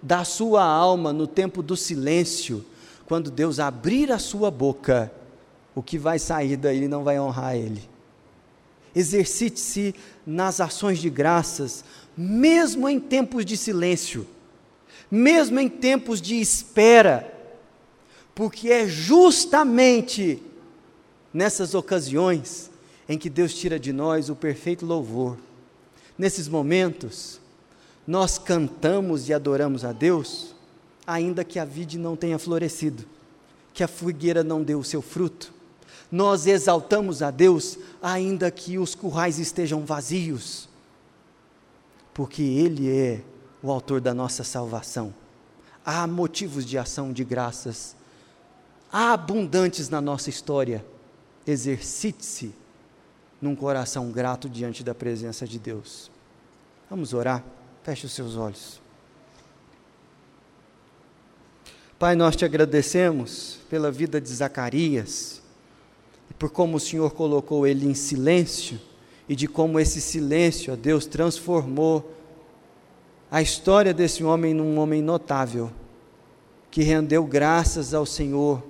da 0.00 0.22
sua 0.22 0.62
alma 0.62 1.12
no 1.12 1.26
tempo 1.26 1.60
do 1.60 1.76
silêncio, 1.76 2.64
quando 3.04 3.32
Deus 3.32 3.58
abrir 3.58 4.12
a 4.12 4.18
sua 4.20 4.48
boca, 4.48 5.12
o 5.74 5.82
que 5.82 5.98
vai 5.98 6.20
sair 6.20 6.56
daí 6.56 6.86
não 6.86 7.02
vai 7.02 7.18
honrar 7.18 7.56
Ele. 7.56 7.82
Exercite-se 8.94 9.92
nas 10.24 10.60
ações 10.60 11.00
de 11.00 11.10
graças, 11.10 11.84
mesmo 12.16 12.88
em 12.88 13.00
tempos 13.00 13.44
de 13.44 13.56
silêncio, 13.56 14.24
mesmo 15.10 15.58
em 15.58 15.68
tempos 15.68 16.22
de 16.22 16.40
espera, 16.40 17.28
porque 18.36 18.70
é 18.70 18.86
justamente 18.86 20.40
nessas 21.34 21.74
ocasiões 21.74 22.67
em 23.08 23.16
que 23.16 23.30
Deus 23.30 23.54
tira 23.54 23.78
de 23.78 23.92
nós 23.92 24.28
o 24.28 24.36
perfeito 24.36 24.84
louvor. 24.84 25.38
Nesses 26.16 26.46
momentos, 26.46 27.40
nós 28.06 28.36
cantamos 28.38 29.28
e 29.28 29.34
adoramos 29.34 29.84
a 29.84 29.92
Deus, 29.92 30.54
ainda 31.06 31.42
que 31.42 31.58
a 31.58 31.64
vide 31.64 31.98
não 31.98 32.16
tenha 32.16 32.38
florescido, 32.38 33.04
que 33.72 33.82
a 33.82 33.88
figueira 33.88 34.44
não 34.44 34.62
deu 34.62 34.78
o 34.80 34.84
seu 34.84 35.00
fruto. 35.00 35.54
Nós 36.10 36.46
exaltamos 36.46 37.22
a 37.22 37.30
Deus, 37.30 37.78
ainda 38.02 38.50
que 38.50 38.78
os 38.78 38.94
currais 38.94 39.38
estejam 39.38 39.84
vazios, 39.86 40.68
porque 42.12 42.42
Ele 42.42 42.90
é 42.90 43.22
o 43.62 43.70
autor 43.70 44.00
da 44.00 44.12
nossa 44.12 44.44
salvação. 44.44 45.14
Há 45.84 46.06
motivos 46.06 46.66
de 46.66 46.76
ação 46.76 47.12
de 47.12 47.24
graças, 47.24 47.96
há 48.92 49.12
abundantes 49.12 49.88
na 49.88 50.00
nossa 50.00 50.28
história. 50.28 50.84
Exercite-se 51.46 52.52
num 53.40 53.54
coração 53.54 54.10
grato 54.10 54.48
diante 54.48 54.82
da 54.82 54.94
presença 54.94 55.46
de 55.46 55.58
Deus. 55.58 56.10
Vamos 56.90 57.12
orar? 57.12 57.44
Feche 57.82 58.06
os 58.06 58.12
seus 58.12 58.36
olhos. 58.36 58.80
Pai, 61.98 62.14
nós 62.14 62.36
te 62.36 62.44
agradecemos 62.44 63.58
pela 63.68 63.90
vida 63.90 64.20
de 64.20 64.28
Zacarias 64.28 65.42
e 66.30 66.34
por 66.34 66.50
como 66.50 66.76
o 66.76 66.80
Senhor 66.80 67.10
colocou 67.12 67.66
ele 67.66 67.86
em 67.86 67.94
silêncio 67.94 68.80
e 69.28 69.34
de 69.34 69.46
como 69.46 69.78
esse 69.78 70.00
silêncio, 70.00 70.72
ó 70.72 70.76
Deus, 70.76 71.06
transformou 71.06 72.14
a 73.30 73.42
história 73.42 73.92
desse 73.92 74.24
homem 74.24 74.54
num 74.54 74.78
homem 74.78 75.02
notável, 75.02 75.70
que 76.70 76.82
rendeu 76.82 77.24
graças 77.26 77.92
ao 77.92 78.06
Senhor 78.06 78.62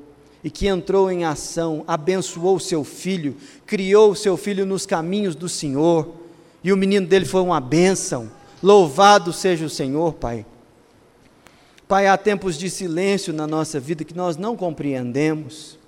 e 0.42 0.50
que 0.50 0.66
entrou 0.66 1.10
em 1.10 1.24
ação, 1.24 1.84
abençoou 1.86 2.60
seu 2.60 2.84
filho, 2.84 3.36
criou 3.66 4.14
seu 4.14 4.36
filho 4.36 4.64
nos 4.64 4.86
caminhos 4.86 5.34
do 5.34 5.48
Senhor, 5.48 6.14
e 6.62 6.72
o 6.72 6.76
menino 6.76 7.06
dele 7.06 7.24
foi 7.24 7.40
uma 7.40 7.60
bênção. 7.60 8.30
Louvado 8.62 9.32
seja 9.32 9.64
o 9.64 9.70
Senhor, 9.70 10.14
Pai. 10.14 10.44
Pai, 11.86 12.06
há 12.06 12.16
tempos 12.16 12.58
de 12.58 12.68
silêncio 12.68 13.32
na 13.32 13.46
nossa 13.46 13.80
vida 13.80 14.04
que 14.04 14.14
nós 14.14 14.36
não 14.36 14.56
compreendemos, 14.56 15.78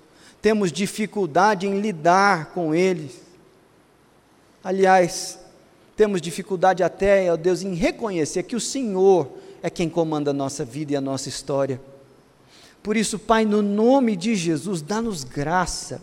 temos 0.41 0.71
dificuldade 0.71 1.67
em 1.67 1.79
lidar 1.79 2.47
com 2.47 2.73
eles. 2.73 3.21
Aliás, 4.63 5.39
temos 5.95 6.19
dificuldade 6.19 6.81
até, 6.81 7.31
ó 7.31 7.37
Deus, 7.37 7.61
em 7.61 7.75
reconhecer 7.75 8.43
que 8.43 8.55
o 8.55 8.59
Senhor 8.59 9.29
é 9.61 9.69
quem 9.69 9.87
comanda 9.87 10.31
a 10.31 10.33
nossa 10.33 10.65
vida 10.65 10.93
e 10.93 10.95
a 10.95 11.01
nossa 11.01 11.29
história. 11.29 11.79
Por 12.83 12.97
isso, 12.97 13.19
Pai, 13.19 13.45
no 13.45 13.61
nome 13.61 14.15
de 14.15 14.35
Jesus, 14.35 14.81
dá-nos 14.81 15.23
graça, 15.23 16.01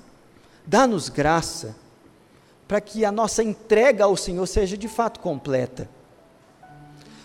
dá-nos 0.64 1.08
graça, 1.08 1.74
para 2.68 2.80
que 2.80 3.04
a 3.04 3.10
nossa 3.10 3.42
entrega 3.42 4.04
ao 4.04 4.16
Senhor 4.16 4.46
seja 4.46 4.76
de 4.76 4.86
fato 4.86 5.20
completa. 5.20 5.88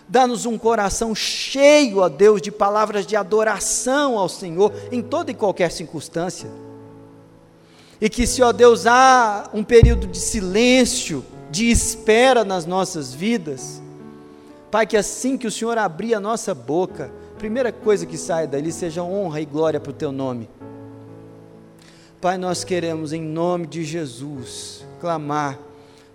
Dá-nos 0.08 0.44
um 0.44 0.58
coração 0.58 1.14
cheio, 1.14 1.98
ó 1.98 2.08
Deus, 2.08 2.42
de 2.42 2.50
palavras 2.50 3.06
de 3.06 3.16
adoração 3.16 4.18
ao 4.18 4.28
Senhor 4.28 4.72
em 4.90 5.02
toda 5.02 5.30
e 5.30 5.34
qualquer 5.34 5.70
circunstância. 5.70 6.50
E 8.00 8.10
que, 8.10 8.26
se, 8.26 8.42
ó 8.42 8.52
Deus, 8.52 8.86
há 8.86 9.48
um 9.54 9.62
período 9.62 10.06
de 10.06 10.18
silêncio, 10.18 11.24
de 11.50 11.70
espera 11.70 12.44
nas 12.44 12.66
nossas 12.66 13.14
vidas, 13.14 13.80
Pai, 14.70 14.88
que 14.88 14.96
assim 14.96 15.38
que 15.38 15.46
o 15.46 15.52
Senhor 15.52 15.78
abrir 15.78 16.14
a 16.14 16.20
nossa 16.20 16.52
boca, 16.52 17.12
primeira 17.44 17.70
coisa 17.70 18.06
que 18.06 18.16
saia 18.16 18.46
dali 18.46 18.72
seja 18.72 19.02
honra 19.02 19.38
e 19.38 19.44
glória 19.44 19.78
para 19.78 19.90
o 19.90 19.92
Teu 19.92 20.10
nome. 20.10 20.48
Pai, 22.18 22.38
nós 22.38 22.64
queremos, 22.64 23.12
em 23.12 23.20
nome 23.20 23.66
de 23.66 23.84
Jesus, 23.84 24.82
clamar 24.98 25.58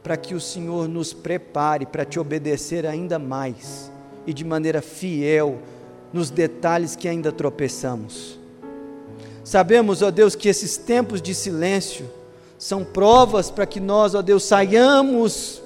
para 0.02 0.18
que 0.18 0.34
o 0.34 0.42
Senhor 0.42 0.88
nos 0.88 1.14
prepare 1.14 1.86
para 1.86 2.04
te 2.04 2.20
obedecer 2.20 2.84
ainda 2.84 3.20
mais 3.20 3.92
e 4.26 4.34
de 4.34 4.44
maneira 4.44 4.82
fiel 4.82 5.60
nos 6.12 6.32
detalhes 6.32 6.96
que 6.96 7.08
ainda 7.08 7.32
tropeçamos. 7.32 8.40
Sabemos, 9.44 10.02
ó 10.02 10.10
Deus, 10.10 10.34
que 10.34 10.50
esses 10.50 10.78
tempos 10.78 11.22
de 11.22 11.36
silêncio 11.36 12.10
são 12.58 12.84
provas 12.84 13.52
para 13.52 13.68
que 13.68 13.80
nós, 13.80 14.16
ó 14.16 14.24
Deus, 14.24 14.46
saiamos 14.46 15.62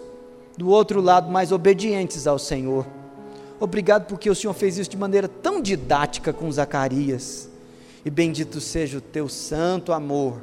do 0.57 0.67
outro 0.67 0.99
lado 0.99 1.31
mais 1.31 1.53
obedientes 1.53 2.27
ao 2.27 2.37
Senhor. 2.37 2.85
Obrigado 3.63 4.07
porque 4.07 4.29
o 4.29 4.35
Senhor 4.35 4.51
fez 4.53 4.77
isso 4.77 4.89
de 4.89 4.97
maneira 4.97 5.25
tão 5.25 5.61
didática 5.61 6.33
com 6.33 6.51
Zacarias. 6.51 7.47
E 8.03 8.09
bendito 8.09 8.59
seja 8.59 8.97
o 8.97 9.01
teu 9.01 9.29
santo 9.29 9.93
amor, 9.93 10.41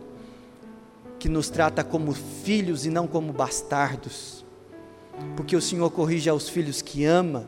que 1.19 1.29
nos 1.29 1.51
trata 1.51 1.85
como 1.85 2.15
filhos 2.15 2.87
e 2.87 2.89
não 2.89 3.07
como 3.07 3.31
bastardos. 3.31 4.43
Porque 5.37 5.55
o 5.55 5.61
Senhor 5.61 5.91
corrige 5.91 6.31
aos 6.31 6.49
filhos 6.49 6.81
que 6.81 7.05
ama 7.05 7.47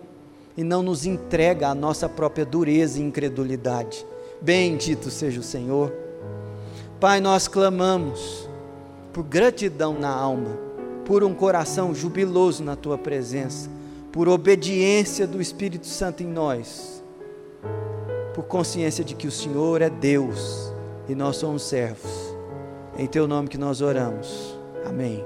e 0.59 0.63
não 0.63 0.83
nos 0.83 1.07
entrega 1.07 1.69
a 1.69 1.75
nossa 1.75 2.07
própria 2.07 2.45
dureza 2.45 2.99
e 2.99 3.03
incredulidade. 3.03 4.05
Bendito 4.43 5.11
seja 5.11 5.41
o 5.41 5.43
Senhor. 5.43 5.91
Pai, 7.01 7.19
nós 7.19 7.49
clamamos 7.49 8.47
por 9.11 9.23
gratidão 9.23 9.99
na 9.99 10.11
alma, 10.11 10.51
por 11.07 11.25
um 11.25 11.33
coração 11.33 11.95
jubiloso 11.95 12.63
na 12.63 12.77
tua 12.77 12.99
presença, 12.99 13.71
por 14.13 14.29
obediência 14.29 15.27
do 15.27 15.41
Espírito 15.41 15.87
Santo 15.87 16.23
em 16.23 16.27
nós, 16.27 17.03
por 18.35 18.45
consciência 18.45 19.03
de 19.03 19.15
que 19.15 19.27
o 19.27 19.33
Senhor 19.33 19.81
é 19.81 19.89
Deus 19.89 20.73
e 21.09 21.15
nós 21.15 21.37
somos 21.37 21.63
servos. 21.63 22.13
Em 22.99 23.07
teu 23.07 23.27
nome 23.27 23.49
que 23.49 23.59
nós 23.59 23.81
oramos. 23.81 24.57
Amém. 24.85 25.25